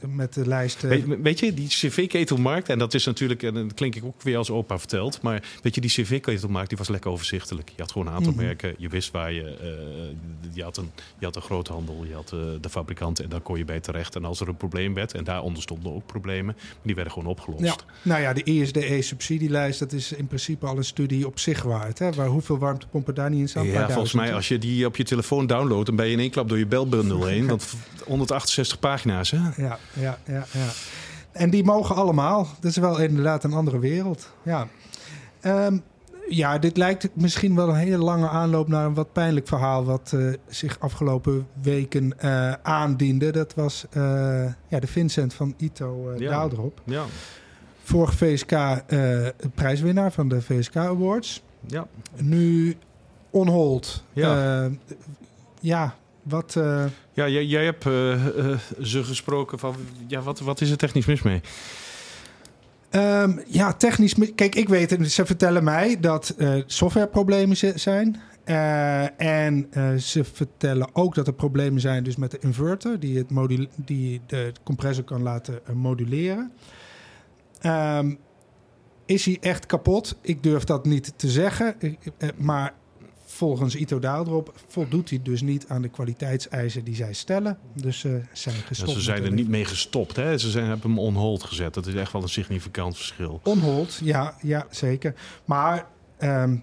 [0.00, 0.84] met de lijst.
[0.84, 0.90] Uh...
[0.90, 4.36] Weet, weet, je, die cv-ketelmarkt, en dat is natuurlijk, en dat klink ik ook weer
[4.36, 7.68] als opa verteld, maar weet je, die cv-ketelmarkt die was lekker overzichtelijk.
[7.68, 8.46] Je had gewoon een aantal mm -hmm.
[8.46, 12.28] merken, je wist waar je, uh, je, had een, je had een groothandel, je had
[12.60, 14.14] de fabrikant en daar kon je bij terecht.
[14.16, 17.28] En als er een probleem werd, en daar ontstonden ook problemen, maar die werden gewoon
[17.28, 17.64] opgelost.
[17.64, 17.76] Ja.
[18.02, 21.98] Nou ja, de ISDE-subsidielijst, dat is in principe al een studie op zich waard.
[21.98, 22.12] Hè?
[22.12, 23.66] Waar hoeveel warmtepompen daar niet in staan.
[23.66, 26.30] Ja, volgens mij als je die op je telefoon downloadt, dan ben je in één
[26.30, 27.46] klap door je belbundel heen.
[27.46, 29.62] Want 168 pagina's, hè?
[29.62, 30.66] Ja, ja, ja, ja.
[31.32, 32.46] En die mogen allemaal.
[32.60, 34.32] Dat is wel inderdaad een andere wereld.
[34.42, 34.66] Ja.
[35.42, 35.82] Um,
[36.28, 39.84] ja, dit lijkt misschien wel een hele lange aanloop naar een wat pijnlijk verhaal.
[39.84, 43.30] wat uh, zich afgelopen weken uh, aandiende.
[43.30, 44.02] Dat was uh,
[44.68, 46.30] ja, de Vincent van Ito ja.
[46.30, 46.80] Daaldrop.
[46.84, 47.04] Ja.
[47.82, 48.56] Vorig VSK
[49.54, 51.42] prijswinnaar van de VSK Awards.
[51.66, 51.86] Ja.
[52.16, 52.76] Nu
[53.30, 54.04] onhold.
[54.12, 54.70] Ja.
[55.60, 55.94] ja,
[56.28, 56.54] wat.
[56.58, 56.84] Uh...
[57.12, 59.74] Ja, jij, jij hebt uh, uh, ze gesproken van.
[60.06, 61.40] Ja, wat, wat is er technisch mis mee?
[62.90, 64.14] Um, ja, technisch.
[64.34, 65.12] Kijk, ik weet het.
[65.12, 66.34] Ze vertellen mij dat
[66.66, 68.20] softwareproblemen zijn.
[69.16, 69.68] en
[70.00, 74.52] ze vertellen ook dat er problemen zijn dus met de inverter, die, het die de
[74.62, 76.52] compressor kan laten moduleren.
[77.62, 78.18] Um,
[79.06, 80.16] is hij echt kapot?
[80.20, 81.76] Ik durf dat niet te zeggen.
[82.36, 82.74] maar
[83.36, 87.58] volgens Ito Daaldrop voldoet hij dus niet aan de kwaliteitseisen die zij stellen.
[87.72, 88.90] Dus ze uh, zijn gestopt.
[88.90, 90.16] Ja, ze zijn er niet mee gestopt.
[90.16, 90.38] Hè?
[90.38, 91.74] Ze zijn, hebben hem on hold gezet.
[91.74, 93.40] Dat is echt wel een significant verschil.
[93.44, 95.14] On hold, ja, ja zeker.
[95.44, 95.86] Maar
[96.20, 96.62] um,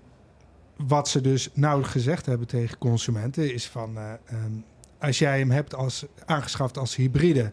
[0.77, 3.97] wat ze dus nou gezegd hebben tegen consumenten is van...
[3.97, 4.65] Uh, um,
[4.99, 7.51] als jij hem hebt als, aangeschaft als hybride...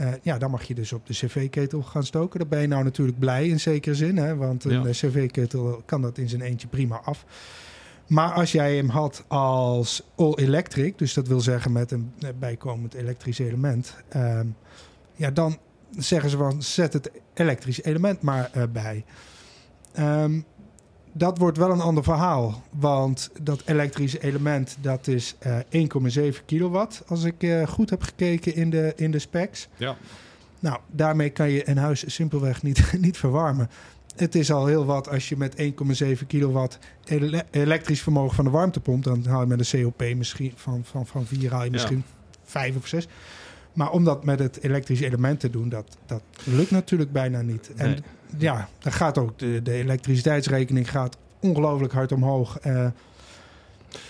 [0.00, 2.38] Uh, ja, dan mag je dus op de cv-ketel gaan stoken.
[2.38, 4.16] Daar ben je nou natuurlijk blij in zekere zin.
[4.16, 4.36] Hè?
[4.36, 4.90] Want een ja.
[4.90, 7.24] cv-ketel kan dat in zijn eentje prima af.
[8.12, 13.38] Maar als jij hem had als all-electric, dus dat wil zeggen met een bijkomend elektrisch
[13.38, 14.56] element, um,
[15.14, 15.58] ja, dan
[15.98, 19.04] zeggen ze van zet het elektrische element maar uh, bij.
[19.98, 20.44] Um,
[21.12, 25.36] dat wordt wel een ander verhaal, want dat elektrische element dat is
[25.70, 29.68] uh, 1,7 kilowatt, als ik uh, goed heb gekeken in de, in de specs.
[29.76, 29.96] Ja.
[30.60, 33.70] Nou, daarmee kan je een huis simpelweg niet, niet verwarmen.
[34.16, 35.54] Het is al heel wat als je met
[36.02, 39.04] 1,7 kilowatt ele elektrisch vermogen van de warmtepomp...
[39.04, 42.38] dan haal je met een COP misschien van, van, van 4 haal je misschien ja.
[42.44, 43.06] 5 of 6.
[43.72, 47.70] Maar om dat met het elektrische element te doen, dat, dat lukt natuurlijk bijna niet.
[47.76, 48.02] En Nee.
[48.38, 52.58] ja, dan gaat ook de, de elektriciteitsrekening gaat ongelooflijk hard omhoog.
[52.66, 52.86] Uh,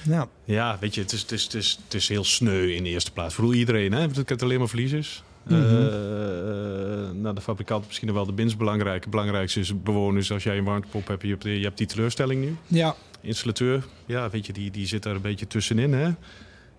[0.02, 0.28] ja.
[0.44, 2.90] Ja, weet je, het is, het, is, het, is, het is heel sneu in de
[2.90, 3.34] eerste plaats.
[3.34, 4.08] Voor iedereen, hè?
[4.08, 5.22] Dat het alleen maar verliezers.
[5.46, 5.54] Mhm.
[5.54, 9.08] Uh, nou, de fabrikant misschien wel de minst belangrijke.
[9.08, 10.32] belangrijkste is bewoners.
[10.32, 12.56] Als jij een warmtepomp hebt, je hebt, je hebt die teleurstelling nu.
[12.66, 12.94] Ja.
[13.20, 15.92] Installateur, ja, weet je, die, die zit daar een beetje tussenin.
[15.92, 16.10] Hè?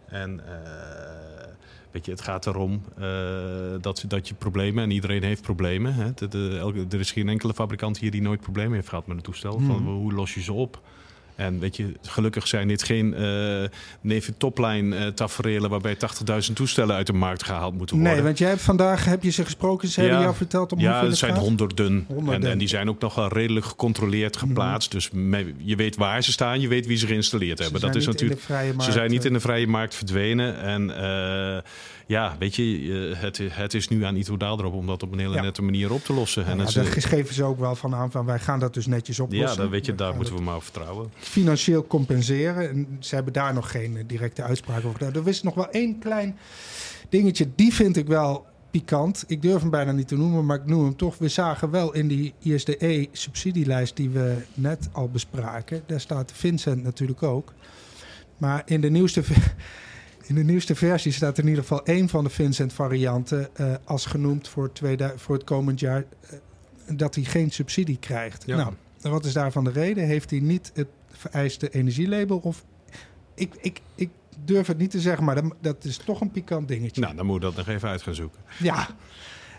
[0.08, 1.48] En uh,
[1.92, 3.06] weet je, het gaat erom uh,
[3.82, 5.94] dat, dat je problemen, en iedereen heeft problemen.
[5.94, 6.14] Hè?
[6.16, 9.18] De, de, elke, er is geen enkele fabrikant hier die nooit problemen heeft gehad met
[9.18, 9.58] een toestel.
[9.58, 9.66] Mhm.
[9.66, 10.82] Van, hoe los je ze op?
[11.36, 13.64] En weet je, gelukkig zijn dit geen uh,
[14.02, 15.96] neven topline uh, tafereelen waarbij
[16.48, 18.14] 80.000 toestellen uit de markt gehaald moeten worden.
[18.14, 21.06] Nee, want jij hebt vandaag heb je ze gesproken, ze hebben jou verteld om ja,
[21.06, 21.42] het zijn gaat?
[21.42, 22.06] honderden.
[22.08, 22.44] Honderden.
[22.44, 24.94] En, en, die zijn ook nog wel redelijk gecontroleerd geplaatst.
[24.94, 25.32] Mm -hmm.
[25.32, 27.82] Dus me, je weet waar ze staan, je weet wie ze geïnstalleerd ze hebben.
[27.82, 28.42] Dat is natuurlijk.
[28.80, 30.60] Ze zijn niet in de vrije markt verdwenen.
[30.60, 31.58] En uh,
[32.08, 32.64] ja, weet je,
[33.18, 35.42] het, het, is nu aan Ito Daaldrop om dat op een hele ja.
[35.42, 36.46] nette manier op te lossen.
[36.46, 39.20] En ja, daar geven ze ook wel van aan van wij gaan dat dus netjes
[39.20, 39.50] oplossen.
[39.50, 41.12] Ja, dan weet je, daar moeten we maar op vertrouwen.
[41.18, 42.70] Financieel compenseren.
[42.70, 45.00] En ze hebben daar nog geen uh, directe uitspraak over.
[45.00, 46.38] Nou, er is nog wel één klein
[47.10, 47.48] dingetje.
[47.56, 49.24] Die vind ik wel pikant.
[49.28, 51.18] Ik durf hem bijna niet te noemen, maar ik noem hem toch.
[51.18, 55.84] We zagen wel in die ISDE-subsidielijst die we net al bespraken.
[55.86, 57.54] Daar staat Vincent natuurlijk ook.
[58.38, 59.24] Maar in de nieuwste
[60.34, 64.06] In de nieuwste versie staat in ieder geval één van de Vincent varianten uh, als
[64.06, 64.72] genoemd voor,
[65.16, 68.44] voor het komend jaar uh, dat hij geen subsidie krijgt.
[68.46, 68.56] Ja.
[68.56, 70.06] Nou, wat is daarvan de reden?
[70.06, 72.38] Heeft hij niet het vereiste energielabel?
[72.38, 72.64] Of
[73.36, 74.10] ik, ik, ik
[74.46, 77.02] durf het niet te zeggen, maar dat, dat is toch een pikant dingetje.
[77.02, 78.40] Nou, dan moet je dat nog even uit gaan zoeken.
[78.60, 78.88] Ja.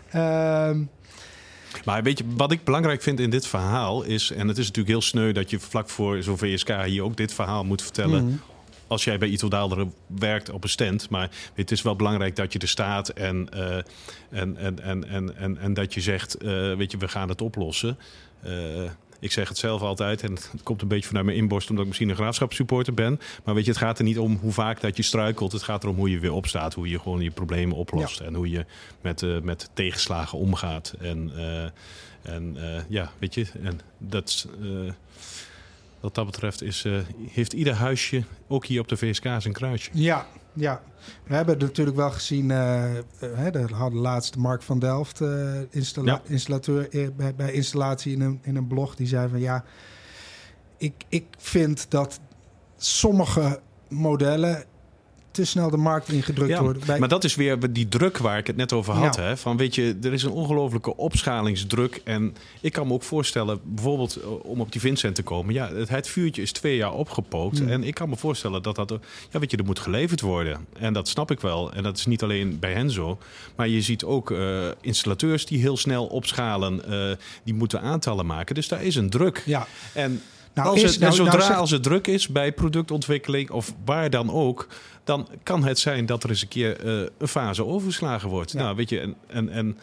[0.09, 0.83] Ehm,
[1.85, 4.31] maar weet je, wat ik belangrijk vind in dit verhaal is...
[4.31, 7.33] en het is natuurlijk heel sneu dat je vlak voor zo'n VSK hier ook dit
[7.33, 8.25] verhaal moet vertellen...
[8.25, 8.35] Mhm.
[8.87, 11.09] Als jij bij Ito Daalderen werkt op een stand.
[11.09, 13.85] Maar het is wel belangrijk dat je er staat en, uh, en,
[14.29, 17.97] en, en, en, en, en dat je zegt: uh, Weet je, we gaan het oplossen.
[18.45, 18.51] Uh,
[19.19, 21.87] ik zeg het zelf altijd, en het komt een beetje vanuit mijn inborst, omdat ik
[21.87, 23.19] misschien een graafschapssupporter ben.
[23.43, 25.51] Maar weet je, het gaat er niet om hoe vaak dat je struikelt.
[25.51, 28.19] Het gaat erom hoe je weer opstaat, hoe je gewoon je problemen oplost.
[28.19, 28.25] Ja.
[28.25, 28.65] En hoe je
[29.01, 30.95] met, uh, met tegenslagen omgaat.
[30.99, 31.63] En, uh,
[32.21, 34.47] en uh, ja, weet je, en dat,
[35.99, 36.85] wat dat betreft is,
[37.29, 39.89] heeft ieder huisje, ook hier op de VSK, zijn kruisje.
[39.93, 40.81] Ja, ja.
[41.23, 42.83] We hebben natuurlijk wel gezien, uh,
[43.19, 45.21] hè, de hadden laatst Mark van Delft,
[45.69, 46.21] installa Ja.
[46.27, 49.63] installateur eh, bij, bij installatie in een, in een blog, die zei van ja,
[50.77, 52.19] ik, ik vind dat
[52.77, 54.65] sommige modellen
[55.35, 56.81] te snel de markt ingedrukt Ja, worden.
[56.85, 59.15] Bij, Maar dat is weer die druk waar ik het net over had.
[59.15, 59.21] Ja.
[59.21, 59.37] Hè?
[59.37, 62.01] Van weet je, er is een ongelofelijke opschalingsdruk.
[62.03, 65.53] En ik kan me ook voorstellen, bijvoorbeeld eh, om op die Vincent te komen.
[65.53, 67.57] Ja, het, het vuurtje is twee jaar opgepookt.
[67.59, 67.67] Hmm.
[67.69, 68.99] En ik kan me voorstellen dat dat,
[69.31, 70.65] ja, weet je, er moet geleverd worden.
[70.79, 71.73] En dat snap ik wel.
[71.73, 73.17] En dat is niet alleen bij hen zo.
[73.55, 76.85] Maar je ziet ook eh, installateurs die heel snel opschalen.
[76.91, 78.55] eh, die moeten aantallen maken.
[78.55, 79.43] Dus daar is een druk.
[79.45, 80.21] ja, En
[80.55, 84.09] Nou, als het, nou- zodra nou zeg- als het druk is bij productontwikkeling of waar
[84.09, 84.67] dan ook,
[85.03, 88.51] dan kan het zijn dat er eens een keer eh, een fase overgeslagen wordt.
[88.51, 88.59] Ja.
[88.61, 89.77] Nou, weet je, en, en, en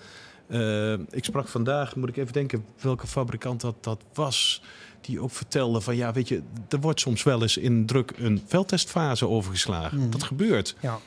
[0.46, 4.62] eh, ik sprak vandaag, moet ik even denken welke fabrikant dat, dat was.
[5.00, 8.42] Die ook vertelde van ja, weet je, er wordt soms wel eens in druk een
[8.46, 9.98] veldtestfase overgeslagen.
[9.98, 10.10] Mhm.
[10.10, 10.76] Dat gebeurt.
[10.80, 10.98] ja.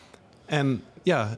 [0.45, 1.38] En ja,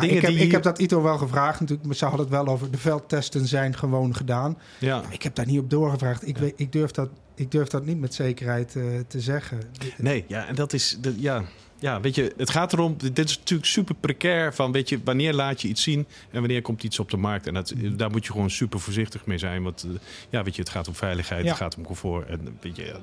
[0.00, 0.38] Ik, heb, die.
[0.38, 3.46] ik heb dat Ito wel gevraagd natuurlijk, maar ze hadden het wel over de veldtesten
[3.46, 4.58] zijn gewoon gedaan.
[4.80, 5.02] ja.
[5.10, 6.28] Ik heb daar niet op doorgevraagd.
[6.28, 9.60] Ik, weet, ik, durf, dat, ik durf dat niet met zekerheid eh, te zeggen.
[9.96, 10.98] Nee, ja, en dat is.
[11.00, 11.44] De, ja,
[11.78, 12.96] ja, weet je, het gaat erom.
[13.12, 14.54] Dit is natuurlijk super precair.
[14.54, 17.46] Van, weet je, wanneer laat je iets zien en wanneer komt iets op de markt.
[17.46, 19.62] En dat, daar moet je gewoon super voorzichtig mee zijn.
[19.62, 19.90] Want eh,
[20.30, 21.48] ja, weet je, het gaat om veiligheid, Ja.
[21.48, 22.28] het gaat om comfort.
[22.28, 22.94] En weet je,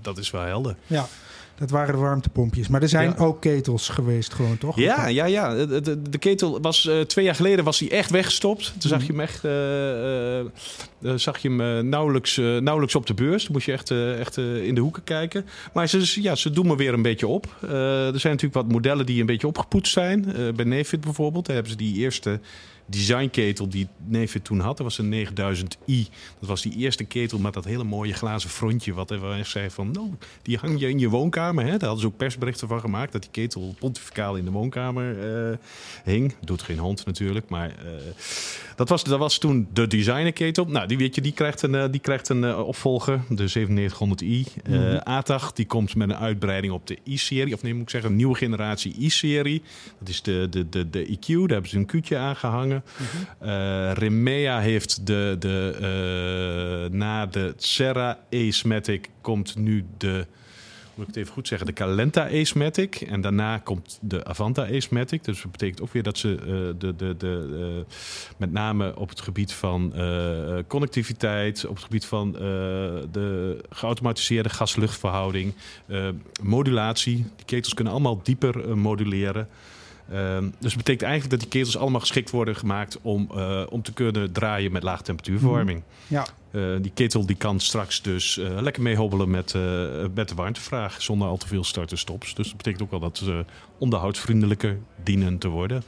[0.00, 0.76] dat is wel helder.
[0.86, 1.06] Ja,
[1.58, 2.68] dat waren de warmtepompjes.
[2.68, 3.24] Maar er zijn Ja.
[3.24, 4.76] ook ketels geweest gewoon, toch?
[4.78, 5.54] Ja, ja, ja.
[5.66, 8.72] De, de, de ketel was eh, twee jaar geleden was hij echt weggestopt.
[8.78, 10.46] Toen zag je hem echt, eh, eh,
[11.02, 13.44] eh, zag je hem nauwelijks, nauwelijks op de beurs.
[13.44, 15.46] Toen moest je echt, echt in de hoeken kijken.
[15.72, 17.46] Maar ze, ja, ze doen me weer een beetje op.
[18.14, 20.34] Er zijn natuurlijk wat modellen die een beetje opgepoetst zijn.
[20.34, 22.40] Eh, bij Nefit bijvoorbeeld, daar hebben ze die eerste
[22.86, 24.76] designketel die Nefit toen had.
[24.76, 26.08] Dat was een 9000i.
[26.38, 28.94] Dat was die eerste ketel met dat hele mooie glazen frontje.
[28.94, 30.10] Wat er echt zei van, nou,
[30.42, 31.64] die hang je in je woonkamer.
[31.64, 31.70] Hè?
[31.70, 33.12] Daar hadden ze ook persberichten van gemaakt.
[33.12, 35.56] Dat die ketel pontificaal in de woonkamer eh,
[36.04, 36.34] hing.
[36.40, 37.74] Doet geen hond natuurlijk, maar eh,
[38.76, 40.64] dat, was, dat was toen de designerketel.
[40.64, 44.62] Nou, die, weet je, die krijgt een, eh, die krijgt een opvolger, de 9700i.
[44.64, 44.96] Eh Mhm.
[44.96, 47.54] ATAG, die komt met een uitbreiding op de i-serie.
[47.54, 49.62] Of nee, moet ik zeggen, een nieuwe generatie i-serie.
[49.98, 52.16] Dat is de, de, de, de EQ, daar hebben ze een Q'tje
[52.82, 53.28] aangehangen.
[53.38, 60.26] Eh Remea heeft de, de, eh, na de Serra Ace-Matic komt nu de,
[60.94, 62.94] moet ik het even goed zeggen, de Calenta Ace-Matic.
[62.94, 65.24] En daarna komt de Avanta Ace-Matic.
[65.24, 66.46] Dus dat betekent ook weer dat ze eh,
[66.78, 67.84] de, de, de,
[68.36, 69.92] met name op het gebied van
[70.66, 72.32] connectiviteit, op het gebied van
[73.12, 75.54] de geautomatiseerde gas-luchtverhouding,
[76.42, 77.16] modulatie.
[77.36, 79.48] Die ketels kunnen allemaal dieper moduleren.
[80.12, 83.82] Ehm, dus dat betekent eigenlijk dat die ketels allemaal geschikt worden gemaakt om, eh, om
[83.82, 85.82] te kunnen draaien met laag temperatuurverwarming.
[86.06, 89.54] Ja, Eh, die ketel die kan straks dus eh, lekker meehobbelen met,
[90.14, 92.34] met de warmtevraag zonder al te veel start en stops.
[92.34, 93.44] Dus dat betekent ook wel dat ze
[93.78, 95.82] onderhoudsvriendelijker dienen te worden.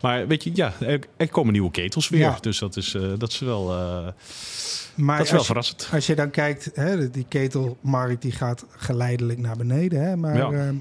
[0.00, 2.20] Maar weet je, ja, er, er komen nieuwe ketels weer.
[2.20, 2.38] Ja.
[2.40, 3.66] Dus dat is, dat is wel,
[4.94, 5.88] maar dat is wel als, verrassend.
[5.92, 10.02] als je dan kijkt, hè, die ketelmarkt die gaat geleidelijk naar beneden.
[10.02, 10.72] Hè, maar Ja.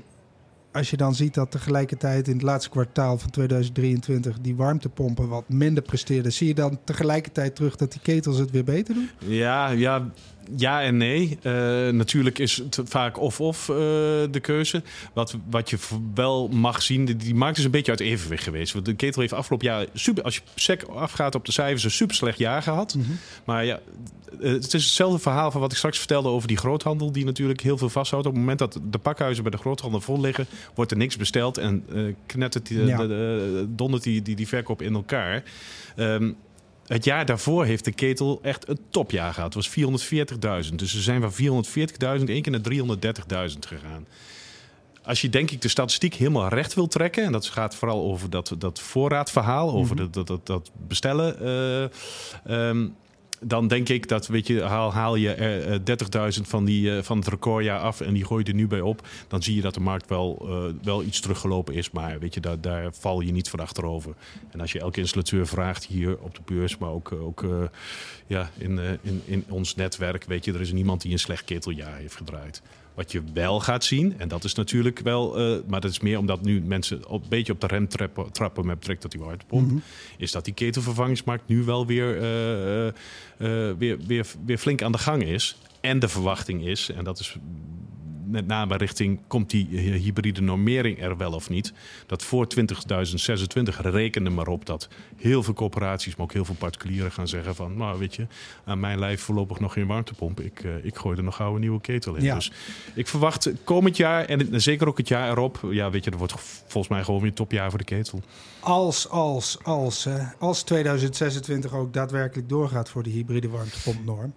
[0.72, 5.50] Als je dan ziet dat tegelijkertijd in het laatste kwartaal van 2023 die warmtepompen wat
[5.50, 9.10] minder presteerden, zie je dan tegelijkertijd terug dat die ketels het weer beter doen?
[9.20, 10.12] Ja, ja,
[10.56, 11.38] ja en nee.
[11.42, 11.54] Eh,
[11.90, 13.76] natuurlijk is het vaak of-of eh,
[14.32, 14.84] de keuze.
[15.14, 15.78] Wat, wat je
[16.14, 18.74] wel mag zien, die, die markt is een beetje uit evenwicht geweest.
[18.74, 21.92] Want de ketel heeft afgelopen jaar, super, als je sec afgaat op de cijfers, een
[21.92, 22.98] super slecht jaar gehad.
[23.46, 23.80] Maar ja,
[24.40, 27.62] eh, het is hetzelfde verhaal van wat ik straks vertelde over die groothandel, die natuurlijk
[27.62, 28.26] heel veel vasthoudt.
[28.26, 31.58] Op het moment dat de pakhuizen bij de groothandel vol liggen, wordt er niks besteld
[31.58, 32.98] en eh knettert die, Ja.
[32.98, 35.44] de, de- dondert die, die, die verkoop in elkaar.
[35.96, 36.32] Ehm,
[36.88, 39.54] het jaar daarvoor heeft de ketel echt een topjaar gehad.
[39.54, 39.70] Het was
[40.70, 40.76] 440.000.
[40.76, 42.62] Dus ze zijn van 440.000 één keer naar
[43.52, 44.08] 330.000 gegaan.
[45.04, 48.30] als je denk ik de statistiek helemaal recht wil trekken, en dat gaat vooral over
[48.30, 50.04] dat, dat voorraadverhaal, over Mhm.
[50.04, 51.40] dat, dat, dat, dat bestellen.
[52.46, 52.88] eh, ehm,
[53.44, 57.04] dan denk ik dat, weet je, haal, haal je er eh, 30.000 van, die, eh,
[57.04, 59.08] van het recordjaar af en die gooi je er nu bij op.
[59.28, 61.92] Dan zie je dat de markt wel, eh, wel iets teruggelopen is.
[61.92, 64.16] Maar weet je, daar, daar val je niet van achterover.
[64.52, 67.46] En als je elke installateur vraagt hier op de beurs, maar ook, ook
[68.28, 71.98] ja, in, in, in ons netwerk, weet je, er is niemand die een slecht keteljaar
[71.98, 72.62] heeft gedraaid.
[72.94, 76.18] Wat je wel gaat zien, en dat is natuurlijk wel, eh, maar dat is meer
[76.18, 79.28] omdat nu mensen op, een beetje op de rem trappen, trappen met betrekking tot die
[79.28, 79.80] warmtepomp, Mhm.
[80.18, 82.94] is dat die ketelvervangingsmarkt nu wel weer, eh, eh,
[83.78, 85.58] weer, weer, weer flink aan de gang is.
[85.82, 87.36] En de verwachting is, en dat is
[88.32, 91.74] met name richting komt die hybride normering er wel of niet.
[92.06, 97.12] Dat voor 2026 rekenen maar op dat heel veel corporaties, maar ook heel veel particulieren
[97.12, 98.28] gaan zeggen van, nou weet je,
[98.66, 100.40] aan mijn lijf voorlopig nog geen warmtepomp.
[100.40, 102.24] Ik, eh, ik gooi er nog gauw een nieuwe ketel in.
[102.24, 102.36] Ja.
[102.36, 102.52] Dus
[102.94, 106.34] ik verwacht komend jaar en zeker ook het jaar erop, ja weet je, dat wordt
[106.68, 108.22] volgens mij gewoon weer een topjaar voor de ketel.
[108.60, 110.08] Als, als, als,
[110.40, 114.34] als 2026 ook daadwerkelijk doorgaat voor de hybride warmtepompnorm.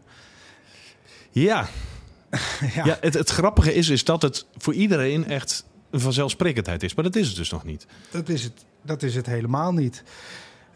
[1.30, 1.68] Ja,
[2.74, 6.94] ja, ja het, het grappige is, is dat het voor iedereen echt een vanzelfsprekendheid is.
[6.94, 7.86] Maar dat is het dus nog niet.
[8.10, 10.02] Dat, is het, dat is het helemaal niet.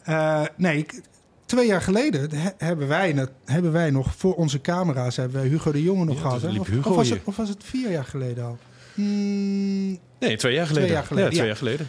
[0.02, 1.00] Eh, nee, ik-
[1.46, 5.72] twee jaar geleden he- hebben wij, hebben wij nog voor onze camera's hebben wij Hugo
[5.72, 6.42] de Jonge nog Ja, gehad.
[6.42, 6.48] hè?
[6.58, 8.58] Of, was het, of was het vier jaar geleden al?
[8.94, 10.90] Hmm, Nee, twee jaar geleden.
[10.90, 11.46] jaar geleden, Ja, twee ja.
[11.48, 11.88] jaar geleden.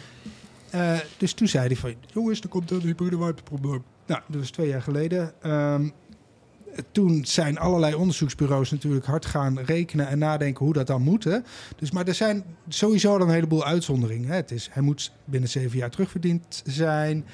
[0.70, 3.62] Eh, dus toen zei hij van, jongens, er komt een hybride warmtepomp.
[4.06, 5.32] Nou, dat was twee jaar geleden.
[5.42, 5.88] Ehm,
[6.92, 11.24] toen zijn allerlei onderzoeksbureaus natuurlijk hard gaan rekenen en nadenken hoe dat dan moet.
[11.24, 11.38] Hè?
[11.76, 14.28] Dus, maar er zijn sowieso dan een heleboel uitzonderingen.
[14.28, 14.34] Hè?
[14.36, 17.24] Het is, hij moet binnen zeven jaar terugverdiend zijn.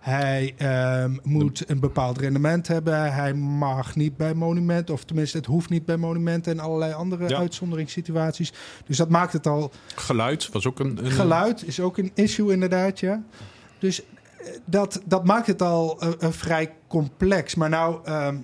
[0.00, 3.12] Hij ehm, moet een bepaald rendement hebben.
[3.12, 7.28] Hij mag niet bij monument, of tenminste, het hoeft niet bij monumenten en allerlei andere
[7.28, 7.36] Ja.
[7.38, 8.52] uitzonderingssituaties.
[8.86, 11.04] Dus dat maakt het al Geluid was ook een...
[11.04, 13.22] een Geluid is ook een issue inderdaad, ja.
[13.78, 14.06] Dus eh,
[14.64, 17.54] dat, dat maakt het al eh, vrij complex.
[17.54, 18.36] Maar nou, ehm,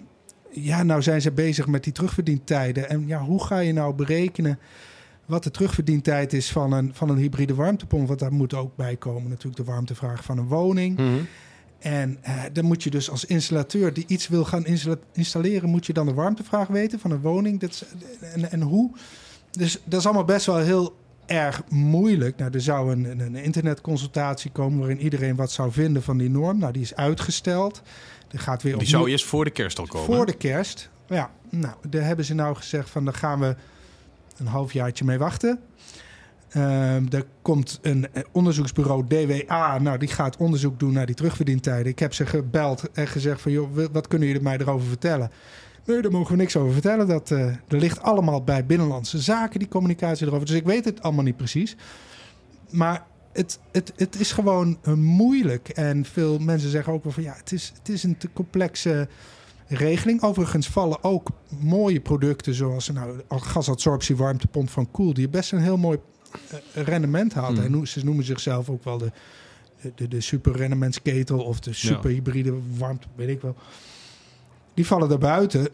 [0.50, 2.88] ja, nou zijn ze bezig met die terugverdientijden.
[2.88, 4.58] En ja, hoe ga je nou berekenen
[5.26, 8.06] wat de terugverdientijd is van een, van een hybride warmtepomp?
[8.06, 10.96] Want daar moet ook bij komen natuurlijk de warmtevraag van een woning.
[10.96, 11.18] Mhm.
[11.78, 14.66] En eh, dan moet je dus als installateur die iets wil gaan
[15.12, 17.60] installeren, moet je dan de warmtevraag weten van een woning.
[17.60, 17.84] Dat is,
[18.20, 18.90] en, en hoe?
[19.50, 22.36] Dus dat is allemaal best wel heel erg moeilijk.
[22.36, 26.30] Nou, er zou een, een, een internetconsultatie komen waarin iedereen wat zou vinden van die
[26.30, 26.58] norm.
[26.58, 27.82] Nou, die is uitgesteld.
[28.30, 30.06] Er gaat weer Die zou eerst voor de kerst al komen.
[30.16, 30.90] voor de kerst.
[31.06, 33.56] Ja, nou, daar hebben ze nou gezegd van, daar gaan we
[34.36, 35.60] een halfjaartje mee wachten.
[36.48, 39.78] Ehm, er komt een eh, onderzoeksbureau DWA.
[39.78, 41.92] Nou, die gaat onderzoek doen naar die terugverdientijden.
[41.92, 45.30] Ik heb ze gebeld en gezegd van, joh, wat kunnen jullie mij erover vertellen?
[45.84, 47.06] Nee, daar mogen we niks over vertellen.
[47.06, 50.46] Dat eh, er ligt allemaal bij Binnenlandse Zaken, die communicatie erover.
[50.46, 51.76] Dus ik weet het allemaal niet precies.
[52.70, 55.68] Maar het, het, het is gewoon eh, moeilijk.
[55.68, 59.08] En veel mensen zeggen ook wel van, ja, het is, het is een te complexe
[59.66, 60.22] regeling.
[60.22, 65.76] Overigens vallen ook mooie producten zoals nou, gasabsorptie warmtepomp van Koel, die best een heel
[65.76, 65.98] mooi
[66.50, 67.58] eh, rendement haalt.
[67.58, 67.74] Hmm.
[67.74, 69.12] En ze noemen zichzelf ook wel de,
[69.94, 73.56] de, de super rendementsketel of de super hybride warmte, weet ik wel.
[74.74, 75.68] Die vallen daar buiten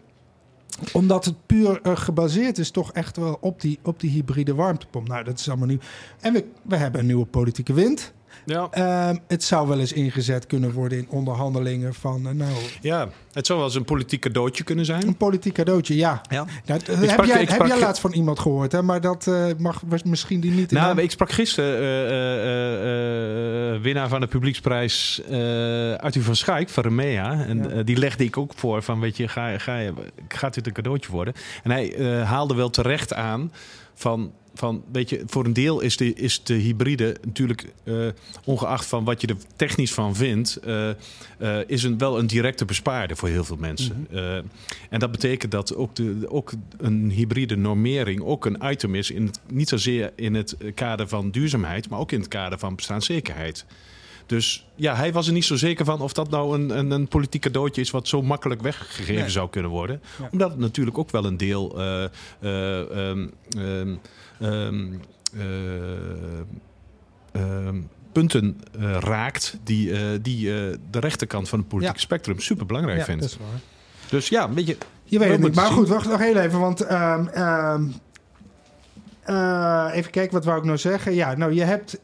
[0.92, 5.08] omdat het puur eh, gebaseerd is toch echt wel op die, op die hybride warmtepomp.
[5.08, 5.78] Nou, dat is allemaal nieuw.
[6.20, 8.12] En we, we hebben een nieuwe politieke wind.
[8.46, 8.68] Ja.
[8.70, 12.26] Ehm, het zou wel eens ingezet kunnen worden in onderhandelingen van...
[12.28, 15.06] eh, nou, ja, het zou wel eens een politiek cadeautje kunnen zijn.
[15.06, 16.20] een politiek cadeautje, ja.
[16.30, 16.46] Ja.
[16.66, 18.82] Nou, sprak- heb jij, ik heb sprak- jij laatst van iemand gehoord, hè?
[18.82, 23.80] maar dat eh, mag misschien die niet Nou, ik sprak gisteren eh, eh, eh, eh,
[23.82, 27.44] winnaar van de publieksprijs eh Arthur van Schaik van Remea.
[27.44, 27.82] En Ja.
[27.82, 29.92] die legde ik ook voor van, weet je, ga, ga, je-
[30.28, 31.34] gaat dit een cadeautje worden?
[31.62, 33.52] En hij eh, haalde wel terecht aan
[33.94, 34.32] van...
[34.54, 38.06] Van, weet je, voor een deel is de, is de hybride natuurlijk, eh,
[38.44, 40.96] ongeacht van wat je er technisch van vindt, eh, eh,
[41.66, 44.06] is een, wel een directe bespaarder voor heel veel mensen.
[44.10, 44.36] Eh,
[44.90, 49.26] en dat betekent dat ook, de, ook een hybride normering ook een item is, in
[49.26, 53.64] het, niet zozeer in het kader van duurzaamheid, maar ook in het kader van bestaanszekerheid.
[54.26, 57.08] Dus ja, hij was er niet zo zeker van of dat nou een, een, een
[57.08, 59.28] politiek cadeautje is wat zo makkelijk weggegeven Nee.
[59.30, 60.02] zou kunnen worden.
[60.18, 60.28] Ja.
[60.32, 62.04] Omdat het natuurlijk ook wel een deel eh,
[62.40, 63.26] eh, ehm,
[63.58, 63.94] ehm,
[64.40, 64.92] ehm,
[65.36, 66.40] eh,
[67.32, 67.80] ehm,
[68.12, 72.04] punten eh, raakt die, eh, die eh, de rechterkant van het politieke Ja.
[72.04, 73.20] spectrum super belangrijk ja, vindt.
[73.20, 73.60] dat is waar.
[74.10, 74.76] Dus ja, een beetje.
[75.04, 75.54] Je weet We het niet.
[75.54, 75.74] Maar zien.
[75.74, 76.60] goed, wacht nog heel even.
[76.60, 77.84] Want ehm, ehm,
[79.22, 81.14] eh, even kijken, wat wou ik nou zeggen?
[81.14, 81.98] Ja, nou, je hebt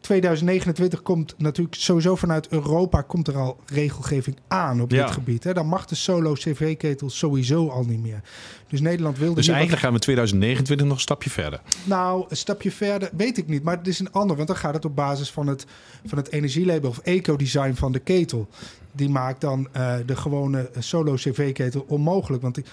[0.00, 5.04] 2029 komt natuurlijk sowieso vanuit Europa komt er al regelgeving aan op Ja.
[5.04, 5.44] dit gebied.
[5.44, 5.52] Hè.
[5.52, 8.20] Dan mag de solo CV-ketel sowieso al niet meer.
[8.68, 11.60] Dus Nederland wilde Dus wat- eigenlijk gaan we 2029 nog een stapje verder.
[11.84, 13.62] nou, een stapje verder weet ik niet.
[13.62, 15.66] Maar het is een ander, want dan gaat het op basis van het,
[16.04, 18.48] van het energielabel of eco-design van de ketel.
[18.92, 22.42] Die maakt dan eh, de gewone solo CV-ketel onmogelijk.
[22.42, 22.64] Want die-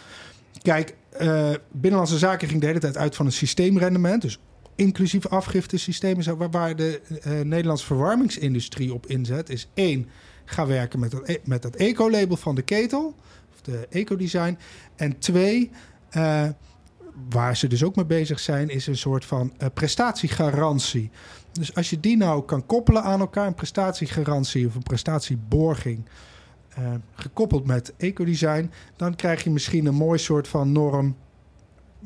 [0.61, 4.21] kijk, eh, Binnenlandse Zaken ging de hele tijd uit van een systeemrendement.
[4.21, 4.39] Dus
[4.81, 10.09] inclusief afgiftesystemen, waar, de eh, Nederlandse verwarmingsindustrie op inzet, is één,
[10.45, 13.15] ga werken met dat, e- met dat eco-label van de ketel,
[13.53, 14.57] of de eco-design.
[14.95, 15.69] En twee,
[16.09, 16.47] eh,
[17.29, 21.09] waar ze dus ook mee bezig zijn, is een soort van eh, prestatiegarantie.
[21.51, 26.05] Dus als je die nou kan koppelen aan elkaar, een prestatiegarantie of een prestatieborging,
[27.15, 31.15] gekoppeld met ecodesign, dan krijg je misschien een mooi soort van norm.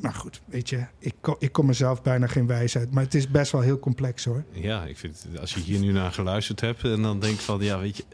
[0.00, 3.28] Maar goed, weet je, ik, ko- ik kom mezelf bijna geen wijsheid, maar het is
[3.30, 4.44] best wel heel complex hoor.
[4.52, 7.78] Ja, ik vind als je hier nu naar geluisterd hebt en dan denkt van, ja,
[7.78, 8.04] weet je,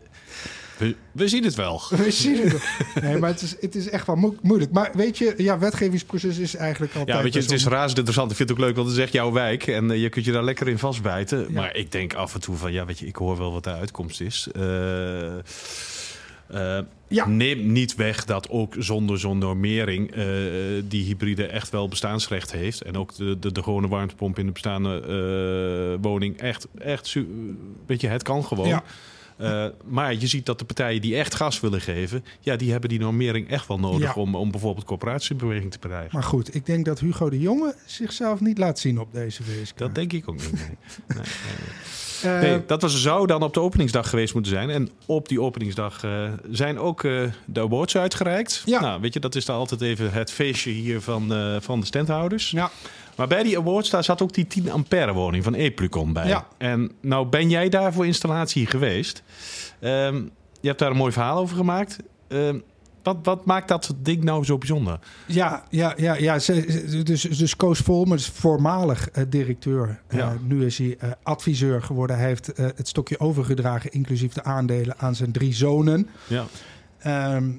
[0.79, 1.83] we, we zien het wel.
[1.91, 2.53] We zien het.
[2.53, 3.03] wel.
[3.03, 4.73] Nee, maar het is, het is echt wel mo- moeilijk.
[4.73, 7.17] Maar weet je, ja, wetgevingsproces is eigenlijk altijd.
[7.17, 8.31] Ja, weet je, het is razend interessant.
[8.31, 9.67] Ik vind het ook leuk, want het is echt jouw wijk.
[9.67, 11.39] En eh, je kunt je daar lekker in vastbijten.
[11.39, 11.47] Ja.
[11.51, 13.73] Maar ik denk af en toe van, ja, weet je, ik hoor wel wat de
[13.73, 14.49] uitkomst is.
[14.53, 14.63] Eh,
[16.53, 16.79] eh,
[17.09, 17.27] Ja.
[17.29, 20.25] Neem niet weg dat ook zonder zo'n normering eh,
[20.89, 22.83] die hybride echt wel bestaansrecht heeft.
[22.83, 27.17] En ook de, de, de gewone warmtepomp in de bestaande eh, woning echt, echt,
[27.87, 28.69] weet je, het kan gewoon.
[28.69, 28.83] Ja.
[29.85, 32.99] Maar je ziet dat de partijen die echt gas willen geven, ja, die hebben die
[32.99, 34.21] normering echt wel nodig Ja.
[34.21, 36.11] om, om bijvoorbeeld coöperatiebeweging te bereiken.
[36.13, 39.79] Maar goed, ik denk dat Hugo de Jonge zichzelf niet laat zien op deze VSK.
[39.79, 40.53] Dat denk ik ook niet.
[40.53, 40.63] Nee.
[41.09, 41.25] Nee, nee,
[42.23, 42.35] nee.
[42.35, 44.71] Eh, Nee, dat was, zou dan op de openingsdag geweest moeten zijn.
[44.71, 48.63] En op die openingsdag eh, zijn ook eh, de awards uitgereikt.
[48.65, 48.81] Ja.
[48.81, 52.51] Nou, weet je, dat is dan altijd even het feestje hier van, van de standhouders.
[52.51, 52.71] Ja.
[53.17, 56.27] Maar bij die awards daar zat ook die 10 ampère woning van Eplucon bij.
[56.29, 56.47] Ja.
[56.59, 59.23] En nou ben jij daar voor installatie geweest.
[59.81, 60.17] Ehm,
[60.61, 61.99] je hebt daar een mooi verhaal over gemaakt.
[62.29, 62.59] Ehm,
[63.03, 64.99] wat, wat maakt dat ding nou zo bijzonder?
[65.27, 66.39] Ja, ja, ja, ja.
[67.03, 70.01] dus, dus Koos Volmer is voormalig eh, directeur.
[70.07, 72.17] Eh, nu is hij eh, adviseur geworden.
[72.19, 76.09] Hij heeft het stokje overgedragen, inclusief de aandelen, aan zijn drie zonen.
[76.27, 76.45] Ja.
[76.99, 77.51] Ehm,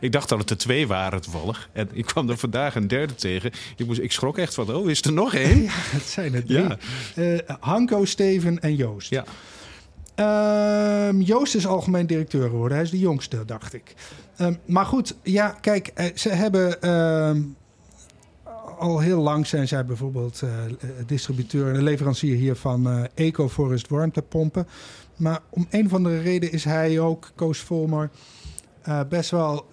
[0.00, 1.68] Ik dacht dat het er twee waren toevallig.
[1.72, 3.50] En ik kwam er vandaag een derde tegen.
[3.76, 5.62] Ik, moest, ik schrok echt van, oh, is er nog één?
[5.70, 6.66] ja, het zijn er drie.
[7.14, 7.58] Ja.
[7.60, 9.10] Hanko, Steven en Joost.
[9.10, 9.24] Ja.
[10.18, 12.76] Ehm, Joost is algemeen directeur geworden.
[12.76, 13.94] Hij is de jongste, dacht ik.
[14.36, 17.42] Ehm, maar goed, ja, kijk, eh, ze hebben ehm,
[18.78, 20.50] al heel lang zijn zij bijvoorbeeld eh,
[21.06, 24.66] distributeur en leverancier hier van eh EcoForest warmtepompen.
[25.16, 28.10] Maar om een of andere reden is hij ook, Koos Volmer,
[28.82, 29.66] eh, best wel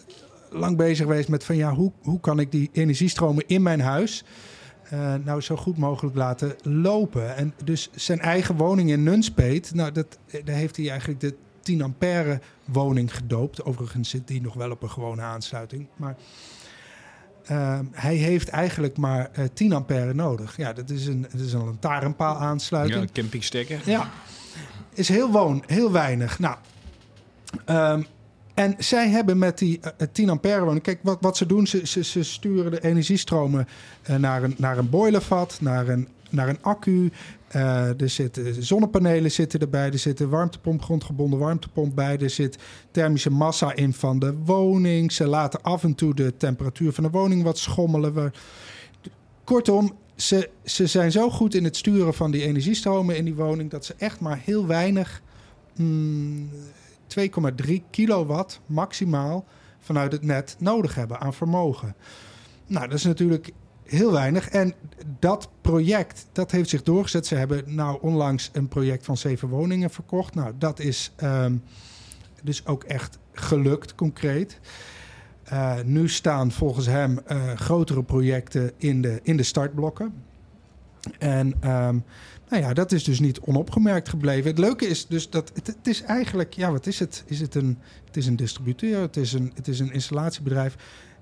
[0.50, 4.24] lang bezig geweest met van ja, hoe, hoe kan ik die energiestromen in mijn huis
[4.96, 7.36] eh, nou zo goed mogelijk laten lopen.
[7.36, 11.36] En dus zijn eigen woning in Nunspeet, nou, dat, eh, daar heeft hij eigenlijk de
[11.62, 13.64] 10 ampère woning gedoopt.
[13.64, 15.88] Overigens zit die nog wel op een gewone aansluiting.
[15.96, 16.16] Maar
[17.46, 20.58] eh, hij heeft eigenlijk maar eh 10 ampère nodig.
[20.58, 23.04] Ja, dat is een, dat is een lantaarnpaal aansluiting.
[23.04, 23.82] Ja, campingstekker.
[23.86, 24.10] Ja,
[24.94, 26.40] is heel woon, heel weinig.
[26.40, 26.56] Nou,
[27.66, 28.04] ehm,
[28.56, 30.84] en zij hebben met die eh, 10 ampère woning...
[30.84, 33.68] Kijk, wat, wat ze doen, ze, ze, sturen de energiestromen
[34.02, 37.12] eh, naar, een, naar een boilervat, naar een, naar een accu.
[37.48, 42.18] Eh, er zitten zonnepanelen zitten erbij, er zit een warmtepomp, grondgebonden warmtepomp bij.
[42.18, 42.58] Er zit
[42.92, 45.12] thermische massa in van de woning.
[45.12, 48.14] Ze laten af en toe de temperatuur van de woning wat schommelen.
[48.14, 48.32] We-
[49.44, 53.70] Kortom, ze, ze zijn zo goed in het sturen van die energiestromen in die woning
[53.70, 55.22] dat ze echt maar heel weinig,
[55.76, 56.50] mm,
[57.08, 59.46] 2,3 kilowatt maximaal
[59.80, 61.96] vanuit het net nodig hebben aan vermogen.
[62.68, 63.52] Nou, dat is natuurlijk
[63.84, 64.50] heel weinig.
[64.50, 64.74] En
[65.20, 67.28] dat project, dat heeft zich doorgezet.
[67.28, 70.36] Ze hebben nou onlangs een project van zeven woningen verkocht.
[70.36, 71.56] Nou, dat is ehm,
[72.44, 74.60] dus ook echt gelukt, concreet.
[75.44, 80.14] Eh, nu staan volgens hem eh, grotere projecten in de, in de startblokken.
[81.20, 82.00] En ehm,
[82.60, 84.50] nou ja, dat is dus niet onopgemerkt gebleven.
[84.50, 87.24] Het leuke is dus dat het, is eigenlijk, ja, wat is het?
[87.28, 90.76] Is het een, het is een distributeur, het is een, het is een installatiebedrijf.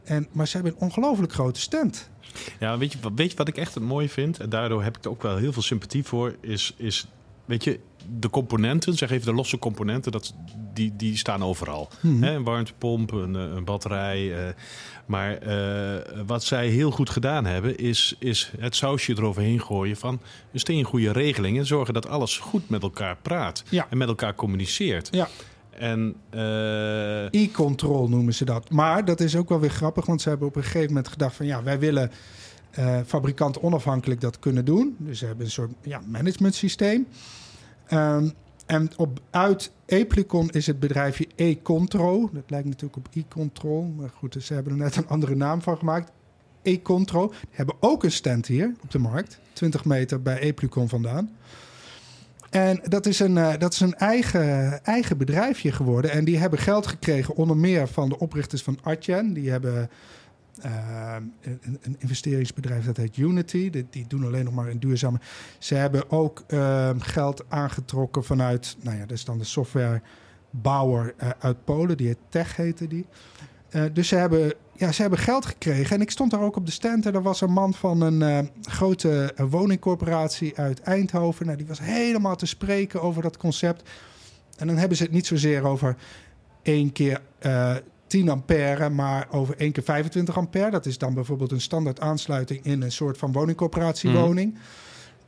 [0.04, 2.10] En, maar ze hebben een ongelooflijk grote stand.
[2.60, 4.40] Ja, weet je, weet je wat ik echt het mooi vind?
[4.40, 6.36] En daardoor heb ik er ook wel heel veel sympathie voor.
[6.42, 7.08] Is, is
[7.46, 7.80] weet je,
[8.20, 10.34] de componenten, zeg even de losse componenten, dat,
[10.74, 11.90] die, die staan overal.
[12.02, 14.48] Hè, een warmtepomp, een, eh, een batterij.
[14.48, 14.54] eh,
[15.06, 20.20] maar eh, wat zij heel goed gedaan hebben, is, is het sausje eroverheen gooien van
[20.54, 21.58] een steen goede regeling.
[21.58, 23.88] En zorgen dat alles goed met elkaar praat Ja.
[23.90, 25.08] en met elkaar communiceert.
[25.12, 25.28] Ja.
[25.70, 26.16] En
[27.32, 28.70] E-control noemen ze dat.
[28.70, 31.36] Maar dat is ook wel weer grappig, want ze hebben op een gegeven moment gedacht
[31.36, 32.12] van ja, wij willen
[33.06, 34.96] fabrikant onafhankelijk dat kunnen doen.
[35.00, 37.08] Dus ze hebben een soort ja, management systeem.
[37.88, 38.30] Ehm,
[38.66, 42.30] en op, uit Eplicon is het bedrijfje E-Contro.
[42.34, 43.94] Dat lijkt natuurlijk op e-control.
[43.98, 46.12] Maar goed, ze hebben er net een andere naam van gemaakt.
[46.62, 47.28] E-Contro.
[47.28, 49.40] Die hebben ook een stand hier op de markt.
[49.54, 51.30] 20 meter bij Eplicon vandaan.
[52.50, 56.12] En dat is een, uh, dat is een eigen, eigen bedrijfje geworden.
[56.12, 59.34] En die hebben geld gekregen, onder meer van de oprichters van Adyen.
[59.34, 59.90] Die hebben
[60.66, 63.70] uh, een, een, investeringsbedrijf dat heet Unity.
[63.70, 65.20] Die, die, doen alleen nog maar in duurzame.
[65.58, 71.64] Ze hebben ook uh, geld aangetrokken vanuit, nou ja, dat dan de softwarebouwer uh, uit
[71.64, 71.98] Polen.
[71.98, 73.06] Die heet Tech heette die.
[73.94, 75.96] dus ze hebben, ja, ze hebben geld gekregen.
[75.96, 77.06] En ik stond daar ook op de stand.
[77.06, 81.46] En er was een man van een grote woningcorporatie uit Eindhoven.
[81.46, 83.90] Nou, die was helemaal te spreken over dat concept.
[84.58, 85.96] En dan hebben ze het niet zozeer over
[86.62, 87.22] één keer
[88.14, 90.72] 10 ampère, maar over 1 keer 25 ampère.
[90.72, 94.58] Dat is dan bijvoorbeeld een standaard aansluiting in een soort van woningcorporatiewoning.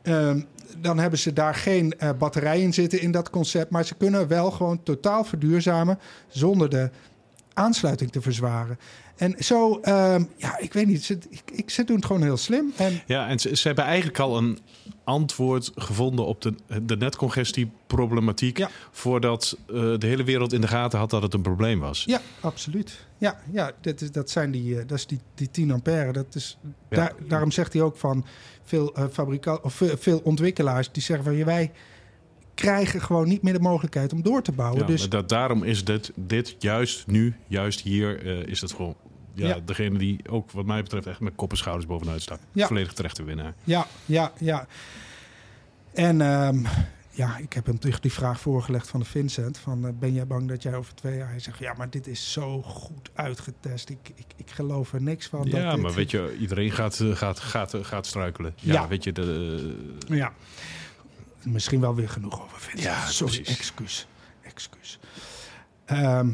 [0.03, 0.13] Mm.
[0.13, 0.45] Um,
[0.77, 3.71] dan hebben ze daar geen uh, batterij in zitten in dat concept.
[3.71, 6.89] Maar ze kunnen wel gewoon totaal verduurzamen zonder de
[7.53, 8.79] aansluiting te verzwaren.
[9.15, 11.03] En zo, um, ja, ik weet niet.
[11.03, 12.73] Ze, ik, ik, ze doen het gewoon heel slim.
[12.75, 13.01] En...
[13.05, 14.59] Ja, en ze, ze, hebben eigenlijk al een
[15.03, 16.53] antwoord gevonden op de,
[16.83, 18.57] de netcongestieproblematiek.
[18.57, 18.69] Ja.
[18.91, 22.03] Voordat uh, de hele wereld in de gaten had dat het een probleem was.
[22.05, 23.05] Ja, absoluut.
[23.17, 26.11] Ja, ja dat, is, dat zijn die, uh, dat is die, die 10 ampère.
[26.11, 26.57] Dat is,
[26.89, 26.95] ja.
[26.95, 28.25] daar, daarom zegt hij ook van
[28.63, 31.71] veel, uh, fabrika- of veel ontwikkelaars die zeggen van wij
[32.55, 34.79] krijgen gewoon niet meer de mogelijkheid om door te bouwen.
[34.79, 38.95] Ja, dus dat, daarom is dit, dit juist nu, juist hier, uh, is het gewoon
[39.33, 42.39] ja, ja, degene die ook wat mij betreft echt met kop en schouders bovenuit staat.
[42.51, 42.67] Ja.
[42.67, 43.53] Volledig terechte winnaar.
[43.63, 44.67] Ja, ja, ja.
[45.93, 46.65] En um,
[47.09, 49.57] ja, ik heb hem terug die vraag voorgelegd van de Vincent.
[49.57, 51.29] Van, uh, ben jij bang dat jij over twee jaar...
[51.29, 53.89] Hij zegt, ja, maar dit is zo goed uitgetest.
[53.89, 55.45] Ik, ik, ik geloof er niks van.
[55.45, 55.95] Ja, dat maar dit...
[55.95, 58.53] weet je, iedereen gaat, gaat, gaat, gaat struikelen.
[58.55, 58.87] Ja, Ja.
[58.87, 59.75] weet je, de,
[60.07, 60.33] Ja.
[61.45, 62.71] Misschien wel weer genoeg over.
[62.75, 63.57] Ja, Sorry, precies.
[63.57, 64.07] excuus.
[64.41, 64.99] excuus.
[65.85, 66.29] Ehm,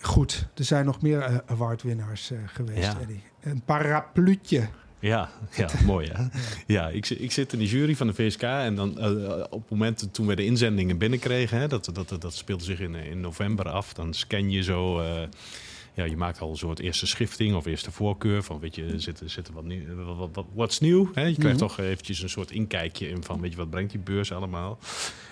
[0.00, 3.00] goed, er zijn nog meer uh, awardwinnaars uh, geweest, Ja.
[3.00, 3.22] Eddie.
[3.40, 4.68] Een parapluutje.
[4.98, 6.24] Ja, ja mooi hè.
[6.66, 9.60] Ja, ik, zit- ik zit in de jury van de VSK en dan eh, op
[9.60, 13.20] het moment toen we de inzendingen binnenkregen, hè, dat, dat, dat speelde zich in, in
[13.20, 15.22] november af, dan scan je zo, eh,
[15.94, 19.22] ja, je maakt al een soort eerste schifting of eerste voorkeur van, weet je, zit,
[19.24, 21.10] zit er wat nieuw, wat, wat, nieuw?
[21.14, 21.22] Hè?
[21.22, 21.66] Je krijgt Mhm.
[21.68, 24.78] toch eventjes een soort inkijkje in van, weet je, wat brengt die beurs allemaal?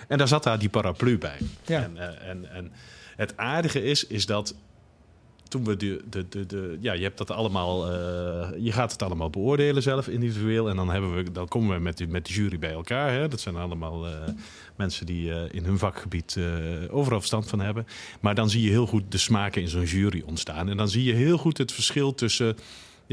[0.07, 1.37] En daar zat daar die paraplu bij.
[1.65, 1.83] Ja.
[1.83, 2.71] En, eh, en, en
[3.15, 4.55] het aardige is, is dat
[5.61, 9.83] we de, de, de, ja, je hebt dat allemaal, eh, je gaat het allemaal beoordelen
[9.83, 13.11] zelf individueel en dan hebben we, dan komen we met met de jury bij elkaar.
[13.11, 13.27] Hè?
[13.27, 14.13] Dat zijn allemaal eh,
[14.75, 16.37] mensen die eh, in hun vakgebied
[16.89, 17.87] overal verstand van hebben.
[18.19, 21.03] Maar dan zie je heel goed de smaken in zo'n jury ontstaan en dan zie
[21.03, 22.55] je heel goed het verschil tussen.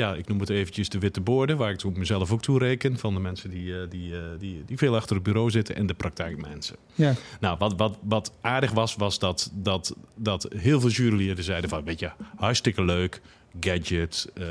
[0.00, 2.98] Ja, ik noem het eventjes de witte borden, waar ik toen mezelf ook toe reken.
[2.98, 5.86] Van de mensen die, eh, die, eh, die, die veel achter het bureau zitten en
[5.86, 6.76] de praktijkmensen.
[6.94, 7.14] Ja.
[7.40, 11.84] Nou, wat, wat, wat aardig was, was dat, dat, dat heel veel juryleden zeiden van...
[11.84, 13.20] weet je, hartstikke leuk,
[13.60, 14.44] gadget, eh,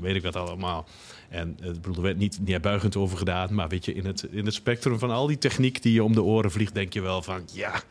[0.00, 0.86] weet ik wat allemaal.
[1.28, 3.54] En eh, ik bedoel, er werd niet neerbuigend over gedaan...
[3.54, 6.12] maar weet je, in het, in het spectrum van al die techniek die je om
[6.12, 6.74] de oren vliegt...
[6.74, 7.82] denk je wel van, ja,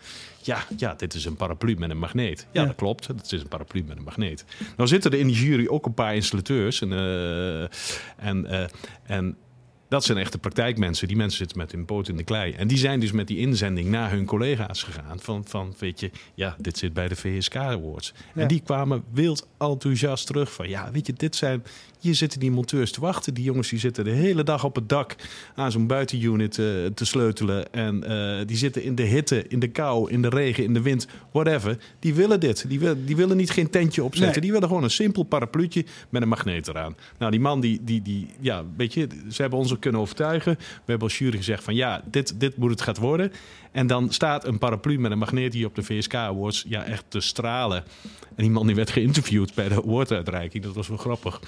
[0.41, 2.47] ja, ja, dit is een paraplu met een magneet.
[2.51, 2.67] Ja, Ja.
[2.67, 4.45] dat klopt, het is een paraplu met een magneet.
[4.77, 6.81] Nou zitten er in die jury ook een paar installateurs...
[6.81, 7.61] en, eh,
[8.17, 8.65] en, eh,
[9.03, 9.37] en
[9.87, 11.07] dat zijn echte praktijkmensen.
[11.07, 12.51] Die mensen zitten met hun poot in de klei.
[12.51, 15.19] En die zijn dus met die inzending naar hun collega's gegaan.
[15.19, 18.13] Van, van weet je, ja, dit zit bij de VSK Awards.
[18.33, 18.41] Ja.
[18.41, 20.69] En die kwamen wild enthousiast terug van...
[20.69, 21.63] ja, weet je, dit zijn...
[21.99, 23.33] Hier zitten die monteurs te wachten.
[23.33, 25.15] Die jongens die zitten de hele dag op het dak...
[25.55, 27.73] aan zo'n buitenunit eh, te sleutelen.
[27.73, 30.81] En eh, die zitten in de hitte, in de kou, in de regen, in de
[30.81, 31.77] wind, whatever.
[31.99, 32.69] Die willen dit.
[32.69, 34.31] Die, wil, die willen niet geen tentje opzetten.
[34.31, 34.41] Nee.
[34.41, 36.95] Die willen gewoon een simpel parapluutje met een magneet eraan.
[37.17, 40.55] Nou, die man, die, die, die, ja, weet je, ze hebben ons kunnen overtuigen.
[40.59, 43.31] We hebben als jury gezegd van ja, dit, dit moet het gaat worden.
[43.71, 47.05] En dan staat een paraplu met een magneet hier op de VSK Awards ja, echt
[47.07, 47.83] te stralen.
[48.35, 50.63] En die man die werd geïnterviewd bij de awarduitreiking.
[50.63, 51.39] Dat was wel grappig.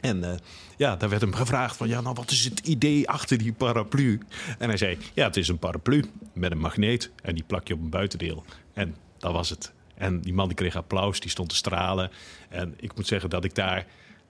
[0.00, 0.36] En eh,
[0.76, 4.20] ja, daar werd hem gevraagd van, ja, nou, wat is het idee achter die paraplu?
[4.58, 7.74] En hij zei, ja, het is een paraplu met een magneet en die plak je
[7.74, 8.44] op een buitendeel.
[8.72, 9.72] En dat was het.
[9.94, 12.10] En die man die kreeg applaus, die stond te stralen.
[12.48, 13.86] En ik moet zeggen dat ik daar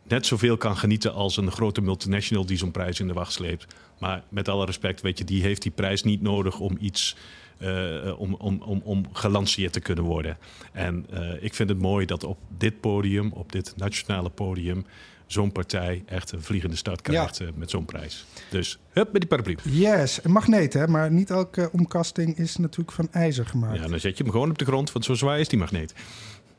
[0.08, 3.66] net zoveel kan genieten als een grote multinational die zo'n prijs in de wacht sleept.
[3.98, 7.16] Maar met alle respect, weet je, die heeft die prijs niet nodig om iets
[7.58, 10.38] eh, om, om, om, om gelanceerd te kunnen worden.
[10.72, 14.86] En eh, ik vind het mooi dat op dit podium, op dit nationale podium,
[15.26, 18.26] zo'n partij echt een vliegende start krijgt met zo'n prijs.
[18.50, 19.56] Dus hup met die paraplu.
[19.62, 20.86] Yes, een magneet, hè?
[20.88, 23.78] maar niet elke omkasting is natuurlijk van ijzer gemaakt.
[23.78, 25.94] Ja, dan zet je hem gewoon op de grond, want zo zwaar is die magneet.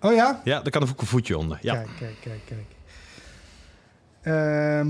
[0.01, 0.41] Oh ja?
[0.43, 1.59] Ja, daar kan er ook een voetje onder.
[1.61, 1.73] Ja.
[1.73, 2.76] Kijk, kijk, kijk, kijk.
[4.27, 4.87] Ehm,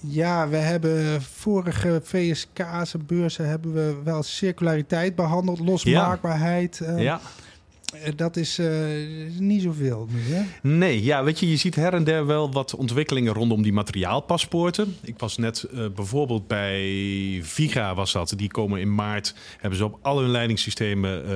[0.00, 6.80] Ja, we hebben vorige VSK's en beurzen hebben we wel circulariteit behandeld, losmaakbaarheid.
[6.80, 7.20] eh, Ja.
[7.94, 8.68] Eh, Dat is eh,
[9.38, 10.42] niet zoveel hè?
[10.62, 14.96] Nee, ja, weet je, je ziet her en der wel wat ontwikkelingen rondom die materiaalpaspoorten.
[15.02, 16.80] Ik was net eh, bijvoorbeeld bij
[17.42, 18.32] Viga was dat.
[18.36, 21.26] Die komen in maart, hebben ze op al hun leidingssystemen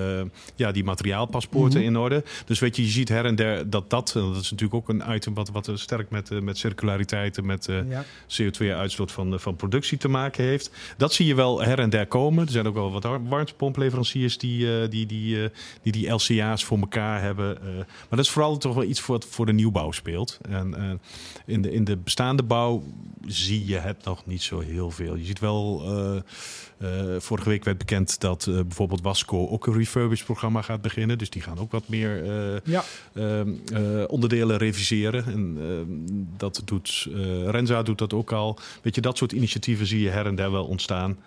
[0.57, 1.88] ja, die materiaalpaspoorten Mhm.
[1.88, 2.24] in orde.
[2.46, 4.88] Dus weet je, je ziet her en der dat dat, en dat is natuurlijk ook
[4.88, 8.05] een item wat, wat sterk met, met circulariteit en met eh, Ja.
[8.26, 10.70] CO2-uitstoot van, van productie te maken heeft.
[10.96, 12.46] Dat zie je wel her en der komen.
[12.46, 15.48] Er zijn ook wel wat war- warmtepompleveranciers die die, die, eh,
[15.82, 16.09] die, die
[16.43, 17.57] LCA's voor elkaar hebben.
[17.62, 17.76] eh.
[17.76, 20.38] maar dat is vooral toch wel iets voor, wat voor de nieuwbouw speelt.
[20.49, 20.90] En eh,
[21.47, 22.82] in, de, in de bestaande bouw
[23.26, 25.16] zie je het nog niet zo heel veel.
[25.16, 25.82] Je ziet wel...
[26.78, 31.18] eh, vorige week werd bekend dat bijvoorbeeld Wasco ook een refurbish programma gaat beginnen.
[31.18, 32.24] Dus die gaan ook wat meer
[32.64, 32.84] Ja.
[33.14, 35.24] ehm, eh, onderdelen reviseren.
[35.24, 35.59] En
[36.36, 37.09] dat doet
[37.47, 38.59] Renza doet dat ook al.
[38.82, 41.18] Weet je, dat soort initiatieven zie je her en der wel ontstaan.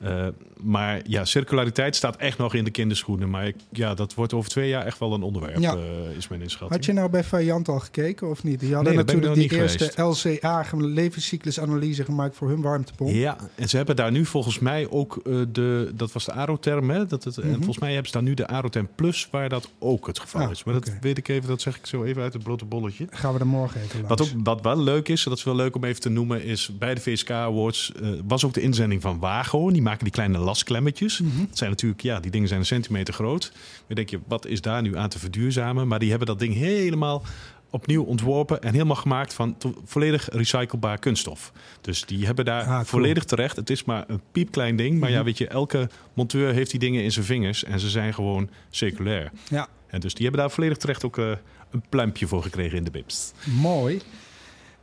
[0.00, 0.26] Eh,
[0.62, 3.30] maar ja, circulariteit staat echt nog in de kinderschoenen.
[3.30, 5.74] Maar ik, ja, dat wordt over twee jaar echt wel een onderwerp, Ja.
[5.74, 6.70] eh, is mijn inschatting.
[6.72, 8.60] Had je nou bij Variant al gekeken of niet?
[8.60, 13.10] Die hadden Nee, natuurlijk die eerste LCA, gem- levenscyclusanalyse gemaakt voor hun warmtepomp.
[13.14, 16.90] Ja, en ze hebben daar nu volgens mij ook eh, de, dat was de Aroterm,
[16.90, 17.06] hè?
[17.06, 17.56] Dat het, En Mhm.
[17.56, 20.50] volgens mij hebben ze daar nu de Aroterm Plus, waar dat ook het geval Ah,
[20.50, 20.64] is.
[20.64, 23.06] Maar dat weet ik even, dat zeg ik zo even uit het blote bolletje.
[23.10, 24.08] Gaan we er morgen even langs.
[24.08, 26.70] Wat ook wat wel leuk is, dat is wel leuk om even te noemen, is
[26.78, 27.92] bij de VSK Awards
[28.26, 29.70] was ook de inzending van Wago.
[29.70, 31.20] Die maken die kleine lasklemmetjes.
[31.20, 31.38] Mhm.
[31.48, 33.52] Dat zijn natuurlijk, ja, die dingen zijn een centimeter groot.
[33.86, 35.88] Dan denk je, wat is daar nu aan te verduurzamen?
[35.88, 37.22] Maar die hebben dat ding helemaal
[37.70, 41.52] opnieuw ontworpen en helemaal gemaakt van volledig recyclebaar kunststof.
[41.80, 42.84] Dus die hebben daar Ah, cool.
[42.84, 43.56] volledig terecht.
[43.56, 45.24] Het is maar een piepklein ding, maar ja, Mhm.
[45.24, 49.30] weet je, elke monteur heeft die dingen in zijn vingers en ze zijn gewoon circulair.
[49.48, 51.30] Ja, En dus die hebben daar volledig terecht ook eh,
[51.70, 53.32] een pluimpje voor gekregen in de bips.
[53.44, 54.00] mooi.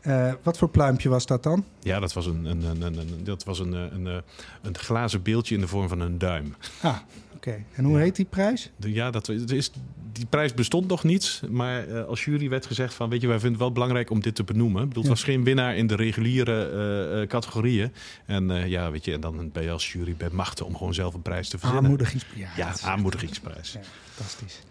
[0.07, 1.65] Eh, wat voor pluimpje was dat dan?
[1.79, 4.17] Ja, dat was een, een, een, een, dat was een, eh, een, eh,
[4.61, 6.55] een glazen beeldje in de vorm van een duim.
[6.81, 6.97] Ah,
[7.35, 7.63] oké.
[7.75, 7.99] En hoe Ja.
[8.03, 8.71] heet die prijs?
[8.75, 9.71] De- Ja, dat is,
[10.11, 11.41] die prijs bestond nog niet.
[11.49, 13.09] Maar als jury werd gezegd van...
[13.09, 14.81] weet je, wij vinden het wel belangrijk om dit te benoemen.
[14.81, 15.09] Ik bedoel, Ja.
[15.09, 17.93] Het was geen winnaar in de reguliere categorieën.
[18.25, 21.13] En ja, weet je, en dan ben je als jury bij machten om gewoon zelf
[21.13, 21.83] een prijs te verzinnen.
[21.83, 22.55] Aanmoedigingsprijs.
[22.55, 23.71] Ja, aanmoedigingsprijs.
[23.73, 23.79] Ja,
[24.13, 24.61] fantastisch.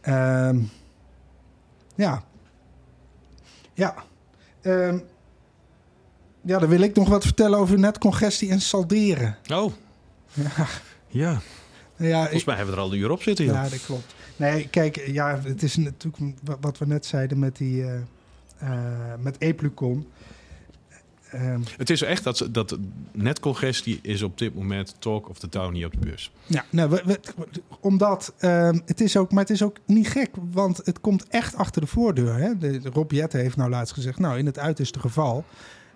[0.00, 0.58] Ehm,
[1.94, 2.24] ja.
[3.80, 3.94] Ja.
[4.62, 4.98] Ehm,
[6.42, 9.36] ja, dan wil ik nog wat vertellen over netcongestie en salderen.
[9.52, 9.72] Oh,
[10.34, 10.66] Ja,
[11.08, 11.40] ja.
[11.96, 13.44] ja, Volgens mij hebben we er al een uur op zitten.
[13.44, 13.54] joh.
[13.54, 14.14] ja dat klopt.
[14.36, 17.94] Nee, kijk, ja, het is natuurlijk wa- wat we net zeiden met die eh,
[18.58, 20.08] eh, met Eplucon.
[21.30, 22.78] Ehm, Het is echt dat, dat
[23.12, 26.32] netcongestie is op dit moment talk of the town hier op de beurs.
[26.46, 27.20] Ja, nou, we, we-
[27.80, 31.54] omdat ehm, het is ook, maar het is ook niet gek, want het komt echt
[31.56, 32.34] achter de voordeur.
[32.34, 32.58] Hè?
[32.58, 35.44] De, de Rob Jette heeft nou laatst gezegd, nou in het uiterste geval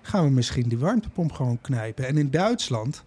[0.03, 2.07] gaan we misschien die warmtepomp gewoon knijpen.
[2.07, 3.05] En in Duitsland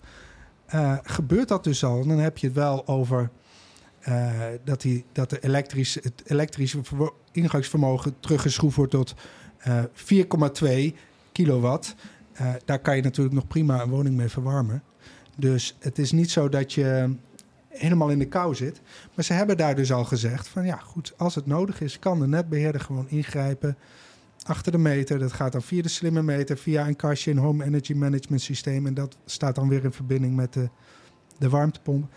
[0.66, 2.02] eh, gebeurt dat dus al.
[2.02, 3.30] En dan heb je het wel over
[4.00, 4.32] eh,
[4.64, 6.80] dat, die, dat de elektrisch, het elektrische
[7.32, 9.14] ingangsvermogen teruggeschroefd wordt tot
[9.58, 9.84] eh
[10.92, 10.96] 4,2
[11.32, 11.96] kilowatt.
[12.38, 14.84] Eh, daar kan je natuurlijk nog prima een woning mee verwarmen.
[15.38, 17.16] Dus het is niet zo dat je
[17.68, 18.82] helemaal in de kou zit.
[19.16, 22.20] Maar ze hebben daar dus al gezegd van ja, goed, als het nodig is, kan
[22.20, 23.78] de netbeheerder gewoon ingrijpen
[24.44, 25.20] achter de meter.
[25.20, 28.88] Dat gaat dan via de slimme meter, via een kastje, een home energy management systeem.
[28.88, 30.70] En dat staat dan weer in verbinding met de,
[31.38, 32.14] de warmtepomp.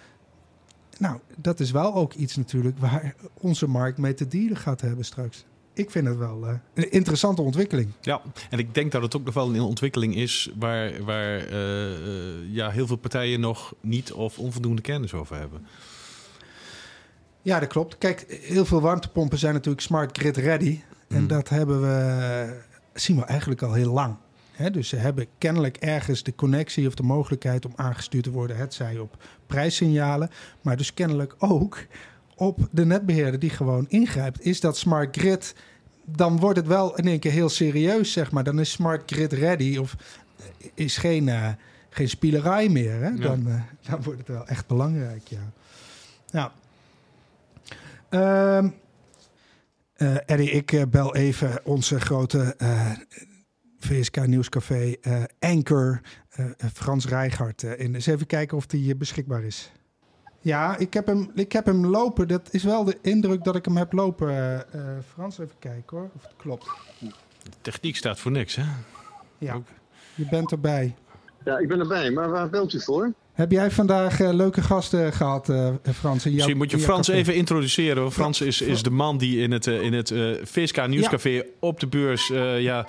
[0.99, 5.05] Nou, dat is wel ook iets natuurlijk waar onze markt mee te dealen gaat hebben
[5.05, 5.45] straks.
[5.73, 7.93] Ik vind het wel eh, een interessante ontwikkeling.
[8.01, 11.93] Ja, en ik denk dat het ook nog wel een ontwikkeling is waar, waar eh,
[11.93, 15.67] eh, ja, heel veel partijen nog niet of onvoldoende kennis over hebben.
[17.43, 17.99] Ja, dat klopt.
[17.99, 20.81] Kijk, heel veel warmtepompen zijn natuurlijk smart grid ready.
[21.09, 21.27] En Mhm.
[21.27, 22.61] dat hebben we,
[22.95, 24.17] zien we eigenlijk al heel lang.
[24.73, 28.57] Dus ze hebben kennelijk ergens de connectie of de mogelijkheid om aangestuurd te worden.
[28.57, 30.31] Het zij op prijssignalen,
[30.63, 31.79] maar dus kennelijk ook
[32.41, 34.45] op de netbeheerder die gewoon ingrijpt.
[34.45, 35.55] Is dat smart grid,
[36.05, 38.45] dan wordt het wel in één keer heel serieus, zeg maar.
[38.45, 39.97] Dan is smart grid ready of
[40.75, 41.49] is geen, eh,
[41.91, 42.93] geen spielerij meer.
[42.93, 43.09] Hè?
[43.09, 43.17] Ja.
[43.17, 45.53] Dan, eh, dan wordt het wel echt belangrijk, ja.
[46.31, 46.53] Ja.
[48.09, 48.69] Ehm
[49.95, 52.57] eh, Eddie, ik bel even onze grote
[53.79, 54.95] VSK Nieuwscafé
[55.39, 56.01] anchor
[56.73, 57.95] Frans Rijgaard in.
[57.95, 59.73] Eens even kijken of die beschikbaar is.
[60.41, 62.29] Ja, ik heb, hem, ik heb hem lopen.
[62.29, 64.29] Dat is wel de indruk dat ik hem heb lopen.
[64.29, 66.67] eh, eh, Frans, even kijken hoor, of het klopt.
[67.43, 68.65] De techniek staat voor niks, hè?
[69.39, 69.67] Ja, Ook.
[70.15, 70.95] je bent erbij.
[71.45, 73.13] Ja, ik ben erbij, maar waar belt u voor?
[73.41, 76.25] Heb jij vandaag uh, leuke gasten gehad, uh, Frans?
[76.25, 78.13] Misschien moet je Frans even introduceren.
[78.13, 81.43] Frans is, is de man die in het, uh, in het VSK Nieuwscafé ja.
[81.61, 82.29] op de beurs...
[82.59, 82.87] ja,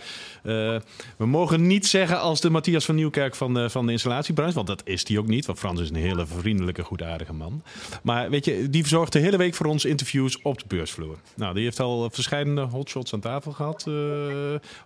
[1.18, 4.56] we mogen niet zeggen als de Matthias van Nieuwkerk van, van de installatiebranche.
[4.56, 5.46] Want dat is die ook niet.
[5.46, 7.64] Want Frans is een hele vriendelijke, goedaardige man.
[8.04, 11.18] Maar weet je, die verzorgt de hele week voor ons interviews op de beursvloer.
[11.36, 13.88] Nou, die heeft al verschillende hotshots aan tafel gehad.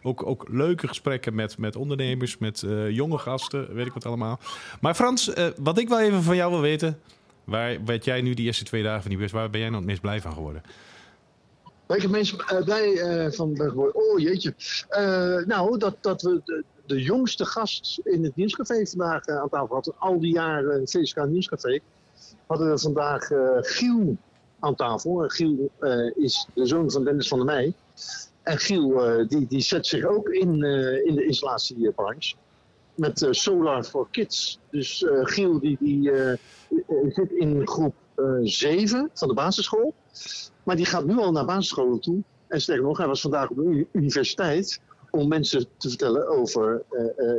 [0.04, 4.40] ook, ook leuke gesprekken met, met ondernemers, met jonge gasten, weet ik wat allemaal.
[4.80, 7.00] Maar Frans wat ik wel even van jou wil weten.
[7.44, 9.82] Waar werd jij nu die eerste twee dagen van die bus, waar ben jij nou
[9.82, 10.64] het meest blij van geworden?
[11.86, 13.96] Waar ik het meest uh, blij uh, van ben geworden?
[13.96, 14.54] Oh jeetje.
[14.90, 19.74] Uh, nou, dat, dat we de, de, jongste gast in het Nieuwscafé vandaag aan tafel
[19.74, 19.94] hadden.
[19.98, 21.80] Al die jaren VSK Nieuwscafé.
[22.46, 23.28] Hadden we vandaag
[23.60, 24.18] Giel
[24.60, 25.24] aan tafel.
[25.28, 25.70] Giel
[26.16, 27.74] is de zoon van Dennis van der Meij.
[28.44, 30.64] En Giel die, die zet zich ook in,
[31.06, 32.36] in de installatiebranche
[32.96, 34.60] met uh, Solar for Kids.
[34.72, 36.34] Dus uh, Giel die, die uh,
[37.10, 37.94] zit in groep
[38.44, 39.94] 7 van de basisschool.
[40.64, 42.24] Maar die gaat nu al naar basisscholen toe.
[42.48, 44.82] En sterker nog, hij was vandaag op de universiteit
[45.12, 46.84] om mensen te vertellen over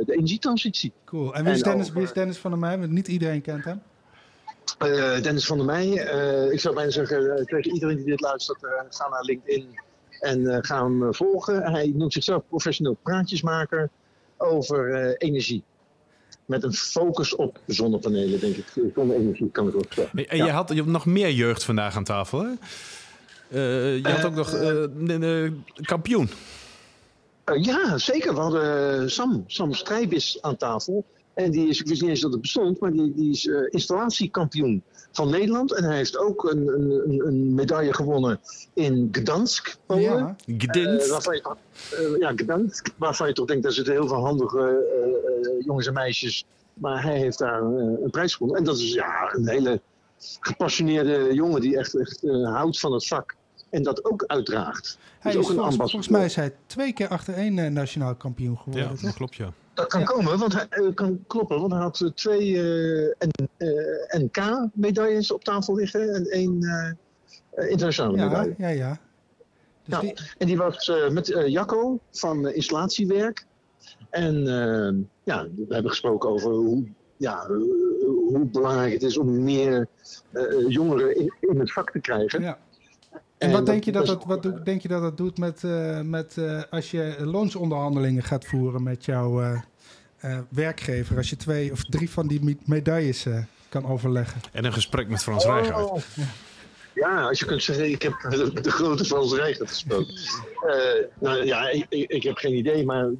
[0.05, 0.93] de energietransitie.
[1.05, 1.33] Cool.
[1.33, 2.79] En wie is, Dennis, wie is Dennis van der Meij?
[2.79, 3.81] Want niet iedereen kent hem.
[5.21, 5.89] Dennis van der Meij.
[6.51, 9.79] ik zou bijna zeggen tegen iedereen die dit luistert, ga naar LinkedIn
[10.19, 11.71] en ga hem volgen.
[11.71, 13.89] Hij noemt zichzelf professioneel praatjesmaker
[14.37, 15.63] over uh, energie.
[16.45, 18.65] Met een focus op zonnepanelen, denk ik.
[18.95, 20.27] Zonne-energie kan ik ook zeggen.
[20.27, 22.49] En je, had, je had nog meer jeugd vandaag aan tafel, hè?
[23.49, 26.29] Uh, je had ook nog uh, kampioen.
[27.61, 28.33] ja, zeker.
[28.33, 31.05] We hadden Sam, Sam Strijbis aan tafel.
[31.37, 33.59] En die is, ik wist niet eens dat het bestond, maar die, die is uh,
[33.69, 35.73] installatiekampioen van Nederland.
[35.73, 38.39] En hij heeft ook een, een, een medaille gewonnen
[38.73, 40.35] in Gdansk, Polen.
[40.45, 41.05] Ja, Gdansk.
[41.05, 41.55] Uh, waarvan je,
[41.93, 42.89] uh, ja, Gdansk.
[42.95, 44.85] Waarvan je toch denkt, daar zitten heel veel handige
[45.65, 46.45] jongens en meisjes.
[46.73, 48.57] Maar hij heeft daar een prijs gewonnen.
[48.57, 49.81] En dat is ja, een hele
[50.39, 53.35] gepassioneerde jongen die echt, echt houdt van het vak.
[53.69, 54.97] En dat ook uitdraagt.
[55.19, 58.91] Hij is, ook volgens, volgens, mij is hij twee keer achtereen nationaal kampioen geworden.
[58.95, 59.53] Ja, dat klopt ja.
[59.77, 63.13] Dat kan komen, want hij uh, kan kloppen, want hij had eh, twee uh,
[64.07, 66.67] NK-medailles op tafel liggen en één
[67.55, 68.55] internationale ja, medaille.
[68.57, 68.99] Ja, ja.
[69.83, 70.13] Dus ja die...
[70.37, 73.45] En die was met Jacco van installatiewerk.
[74.09, 74.45] En
[75.23, 77.47] ja, we hebben gesproken over hoe, ja,
[78.27, 79.87] hoe belangrijk het is om meer
[80.67, 82.41] jongeren in, in, het vak te krijgen.
[82.41, 82.59] Ja.
[83.37, 86.35] En, wat, denk, je dat dat, wat denk je dat dat doet met, uh, met
[86.39, 89.59] uh, als je loonsonderhandelingen gaat voeren met jouw uh,
[90.49, 91.17] werkgever?
[91.17, 93.25] Als je twee of drie van die medailles
[93.69, 94.41] kan overleggen.
[94.51, 95.53] En een gesprek met Frans oh.
[95.53, 96.05] Rijgaard.
[96.99, 100.13] Ja, als je kunt zeggen, ik heb de, de grote Frans Rijgaard gesproken.
[101.19, 103.11] nou ja, ik, ik, heb geen idee, maar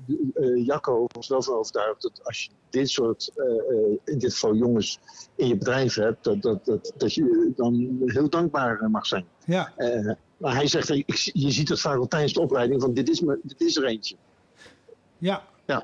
[0.56, 3.32] Jacco was wel van overtuigd dat als je dit soort,
[4.06, 5.00] in dit geval jongens,
[5.36, 9.26] in je bedrijf hebt, dat, dat, dat, dat je dan heel dankbaar mag zijn.
[9.46, 9.74] Ja.
[9.78, 10.88] Uh, maar hij zegt,
[11.34, 13.86] je ziet het vaak al tijdens de opleiding, van dit is, me, dit is er
[13.86, 14.16] eentje.
[15.18, 15.44] Ja.
[15.66, 15.84] ja.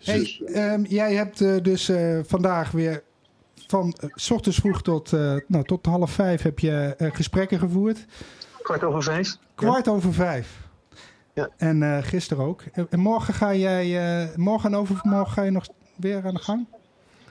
[0.00, 3.02] Hey, dus- um, jij hebt uh, dus uh, vandaag weer
[3.68, 5.10] van s ochtends vroeg tot,
[5.46, 8.04] nou, tot half vijf heb je gesprekken gevoerd.
[8.62, 9.36] Kwart over vijf.
[9.54, 9.92] Kwart ja.
[9.92, 10.66] over vijf.
[11.34, 11.48] Ja.
[11.56, 12.62] En gisteren ook.
[12.90, 15.66] En morgen ga jij, morgen en overmorgen ga je nog
[15.96, 16.66] weer aan de gang?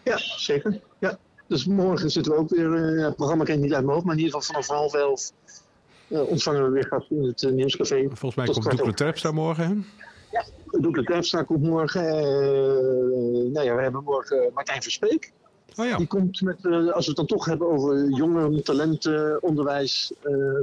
[0.04, 0.80] Ja, zeker.
[1.00, 1.18] Ja.
[1.48, 4.06] Dus morgen zitten we ook weer, uh, het programma ken ik niet uit mijn hoofd,
[4.06, 5.32] maar in ieder geval vanaf half elf
[6.08, 8.04] uh, ontvangen we weer gasten in het uh, nieuwscafé.
[8.04, 9.86] Volgens mij komt Doekle Terpstra morgen.
[10.32, 10.44] Ja,
[10.80, 12.04] Doekle Terpstra komt morgen.
[13.52, 15.32] nou ja, we hebben morgen Martijn Verspeek.
[15.76, 15.98] Oh ja.
[15.98, 20.14] Die komt met, als we het dan toch hebben over jongeren, talentenonderwijs,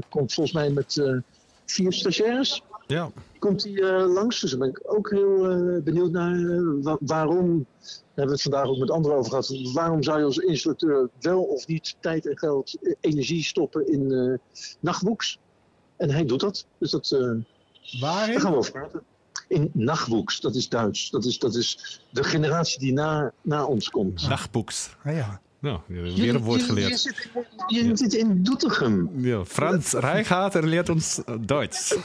[0.08, 1.22] komt volgens mij met
[1.64, 2.62] vier stagiaires.
[2.86, 3.10] Ja.
[3.38, 5.38] Komt hij langs, dus daar ben ik ook heel
[5.82, 6.62] benieuwd naar.
[7.00, 7.66] waarom
[8.04, 9.72] hebben we het vandaag ook met anderen over gehad.
[9.72, 14.40] Waarom zou je als instructeur wel of niet tijd en geld, eh, energie stoppen in
[14.80, 15.38] nachtboeks?
[15.96, 16.66] En hij doet dat.
[16.78, 17.08] Dus dat.
[17.08, 18.32] Waarin?
[18.32, 19.02] Daar gaan we over praten.
[19.54, 21.10] In nachtboeks, dat is Duits.
[21.10, 24.28] Dat is, dat is de generatie die na, na ons komt.
[24.28, 24.96] Nachtboeks.
[25.04, 25.40] Ah, ja.
[25.58, 26.88] Nou, weer een woord geleerd.
[26.88, 27.28] Je, zit,
[27.66, 27.96] je ja.
[27.96, 29.10] zit in Doetinchem.
[29.14, 31.96] Ja, Frans Rijgaard leert ons Duits.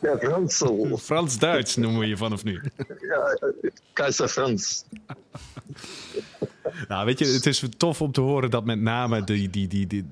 [0.00, 0.62] Ja, Frans.
[1.02, 2.62] Frans-Duits noemen we je vanaf nu.
[2.86, 3.38] Ja,
[3.92, 4.84] Keizer Frans.
[6.88, 9.86] nou, weet je, het is tof om te horen dat met name die, die, die,
[9.86, 10.04] die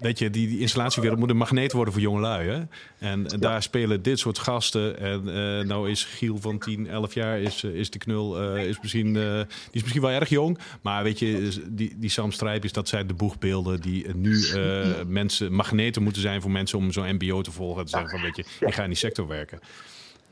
[0.00, 2.48] Weet je, die, die installatiewereld moet een magneet worden voor jongelui.
[2.48, 2.62] Hè?
[2.98, 4.98] En, daar spelen dit soort gasten.
[4.98, 8.64] En uh, nou is Giel van 10, 11 jaar, is, uh, is de knul, uh,
[8.64, 10.58] is misschien, die is misschien wel erg jong.
[10.82, 14.44] Maar weet je, die, die Sam Strijpjes, dat zijn de boegbeelden die nu
[15.06, 17.84] mensen, magneten moeten zijn voor mensen om zo'n MBO te volgen.
[17.84, 19.60] Te zeggen van, weet je, ik ga in die sector werken.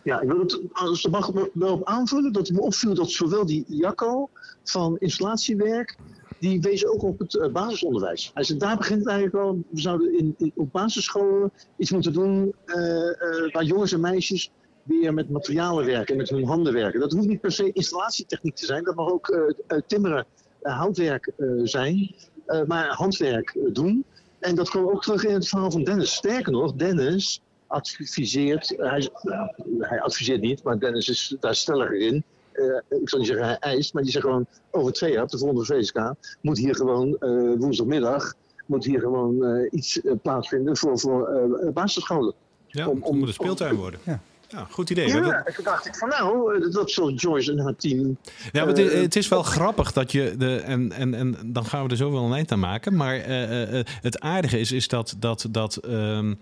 [0.03, 3.47] Ja, ik wil het, als mag wel op aanvullen, dat het me opviel dat zowel
[3.47, 4.31] die Jacco
[4.65, 5.97] van installatiewerk
[6.39, 8.33] die wees ook op het eh, basisonderwijs.
[8.59, 9.63] Daar begint het eigenlijk al.
[9.71, 14.51] We zouden in, op basisscholen iets moeten doen eh, eh, waar jongens en meisjes
[14.83, 17.01] weer met materialen werken en met hun handen werken.
[17.01, 18.85] Dat hoeft niet per se installatietechniek te zijn.
[18.85, 19.55] Dat mag ook
[19.87, 20.27] timmeren,
[20.63, 21.33] houtwerk
[21.63, 22.15] zijn,
[22.67, 24.05] maar handwerk doen.
[24.39, 26.15] En dat kwam ook terug in het verhaal van Dennis.
[26.15, 29.09] Sterker nog, Dennis adviseert, hij,
[29.79, 32.25] hij adviseert niet, maar Dennis is daar stelliger in.
[32.59, 35.29] Eh, ik zal niet zeggen hij eist, maar die zegt gewoon over twee jaar, op
[35.31, 38.35] de volgende VSK, moet hier gewoon eh, woensdagmiddag
[38.67, 42.35] moet hier gewoon eh, iets plaatsvinden voor, voor eh, basisscholen.
[42.67, 44.01] Ja, Om- om- moet een speeltuin worden.
[44.03, 44.21] Ja.
[44.49, 45.09] Ja, goed idee.
[45.09, 48.17] Ja, Dat- en toen dacht ik van nou, dat zal Joyce en haar team.
[48.53, 50.57] Ja, maar het, het is wel grappig dat je de.
[50.57, 52.97] En, en, en dan gaan we er zo wel een eind aan maken.
[52.97, 55.17] Maar eh, eh, eh, het aardige is, is dat.
[55.19, 56.35] dat, dat ehm,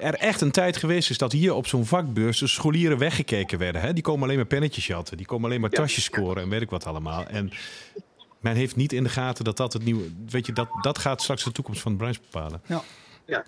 [0.00, 3.80] er echt een tijd geweest is dat hier op zo'n vakbeurs de scholieren weggekeken werden.
[3.80, 3.92] Hè?
[3.92, 5.16] Die komen alleen maar pennetjes jatten.
[5.16, 5.76] Die komen alleen maar Ja.
[5.80, 7.26] tasjes scoren en weet ik wat allemaal.
[7.26, 7.50] En
[8.40, 10.04] men heeft niet in de gaten dat dat het nieuwe...
[10.28, 12.60] Weet je, dat, dat gaat straks de toekomst van de branche bepalen.
[12.66, 12.82] Ja,
[13.26, 13.44] ja.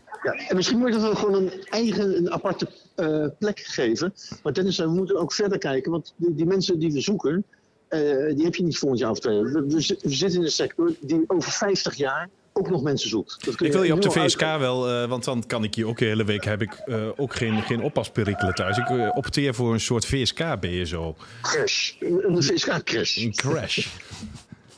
[0.49, 4.15] En misschien moet je dat wel gewoon een eigen, een aparte eh, plek geven.
[4.43, 5.91] Maar Dennis, we moeten ook verder kijken.
[5.91, 7.45] Want die, die mensen die we zoeken,
[7.89, 8.01] eh,
[8.35, 9.41] die heb je niet volgend jaar of twee.
[9.43, 13.45] We, we, we zitten in een sector die over 50 jaar ook nog mensen zoekt.
[13.45, 15.87] Dat kun Ik wil je op de VSK wel, eh, want dan kan ik hier
[15.87, 18.79] ook de hele week heb ik eh, ook geen, geen oppasperikelen thuis.
[18.79, 21.17] Ik eh, opteer voor een soort VSK-BSO.
[21.43, 21.93] Crash.
[22.01, 23.17] Een, een VSK-crash.
[23.17, 23.87] Een crash.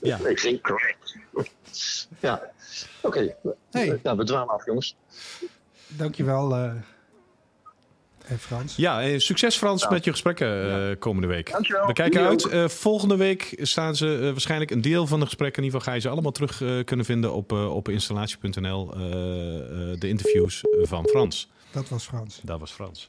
[0.01, 0.19] Ja.
[0.23, 0.93] Nee, geen crash.
[2.21, 2.51] Ja,
[3.03, 3.37] oké.
[3.71, 4.01] Hey.
[4.03, 4.97] Nou, we dwalen af, jongens.
[5.87, 6.73] Dankjewel, eh
[8.29, 8.77] eh, Frans.
[8.77, 11.51] Ja, eh, succes Frans met je gesprekken eh, komende week.
[11.51, 11.87] Dankjewel.
[11.87, 12.53] We kijken Jullie uit.
[12.53, 15.59] Eh, volgende week staan ze eh, waarschijnlijk een deel van de gesprekken.
[15.63, 18.95] In ieder geval ga je ze allemaal terug eh, kunnen vinden op, eh, op installatie.nl.
[18.95, 21.51] eh, eh, de interviews van Frans.
[21.71, 22.41] Dat was Frans.
[22.43, 23.09] Dat was Frans.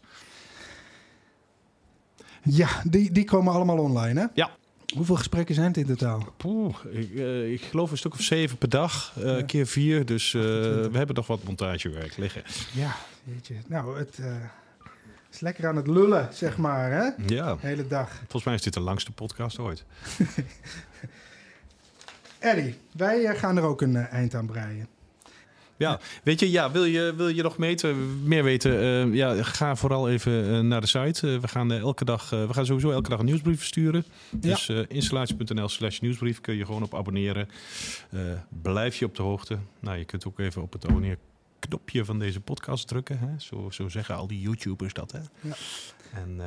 [2.43, 4.25] Ja, die, die komen allemaal online, hè?
[4.33, 4.49] Ja.
[4.95, 6.33] Hoeveel gesprekken zijn het in totaal?
[6.37, 9.13] Poeh, ik, eh, ik geloof een stuk of zeven per dag.
[9.23, 10.05] eh, keer vier.
[10.05, 12.43] Dus eh, we hebben nog wat montagewerk liggen.
[12.73, 13.55] Ja, jeetje.
[13.67, 14.35] Nou, het eh,
[15.35, 17.09] is lekker aan het lullen, zeg maar, hè?
[17.35, 18.09] Ja, De hele dag.
[18.17, 19.85] volgens mij is dit de langste podcast ooit.
[22.39, 24.87] Eddie, wij eh, gaan er ook een eh, eind aan breien.
[25.77, 28.79] Ja, weet je, ja, wil, je, wil je nog meten, meer weten?
[28.79, 31.39] eh, ja, ga vooral even naar de site.
[31.39, 34.05] We, gaan, elke dag, we gaan sowieso elke dag een nieuwsbrief versturen.
[34.31, 37.49] Dus eh installatie.nl slash nieuwsbrief kun je gewoon op abonneren.
[38.61, 39.57] Blijf je op de hoogte.
[39.79, 41.17] Nou, je kunt ook even op het abonneer
[41.67, 43.19] knopje van deze podcast drukken.
[43.19, 43.39] Hè?
[43.39, 45.11] Zo, zo zeggen al die YouTubers dat.
[45.11, 45.19] Hè?
[45.41, 45.55] Ja.
[46.13, 46.41] En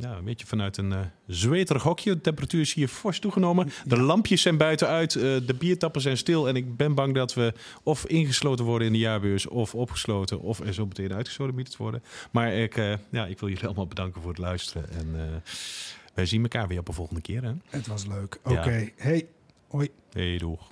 [0.00, 2.14] ja, een beetje vanuit een eh zweterig hokje.
[2.14, 3.70] De temperatuur is hier fors toegenomen.
[3.84, 5.14] De lampjes zijn buiten uit.
[5.16, 6.48] eh, de biertappen zijn stil.
[6.48, 7.52] En ik ben bang dat we
[7.82, 9.46] of ingesloten worden in de jaarbeurs...
[9.46, 12.02] of opgesloten of er zo meteen uitgesloten te worden.
[12.30, 12.76] Maar ik,
[13.10, 14.90] ja, ik wil jullie allemaal bedanken voor het luisteren.
[14.90, 15.42] En
[16.14, 17.42] wij zien elkaar weer op een volgende keer.
[17.42, 17.52] Hè?
[17.66, 18.40] Het was leuk.
[18.44, 18.50] Ja.
[18.52, 19.26] Oké, hey,
[19.68, 19.88] hoi.
[20.12, 20.68] Hey, doeg.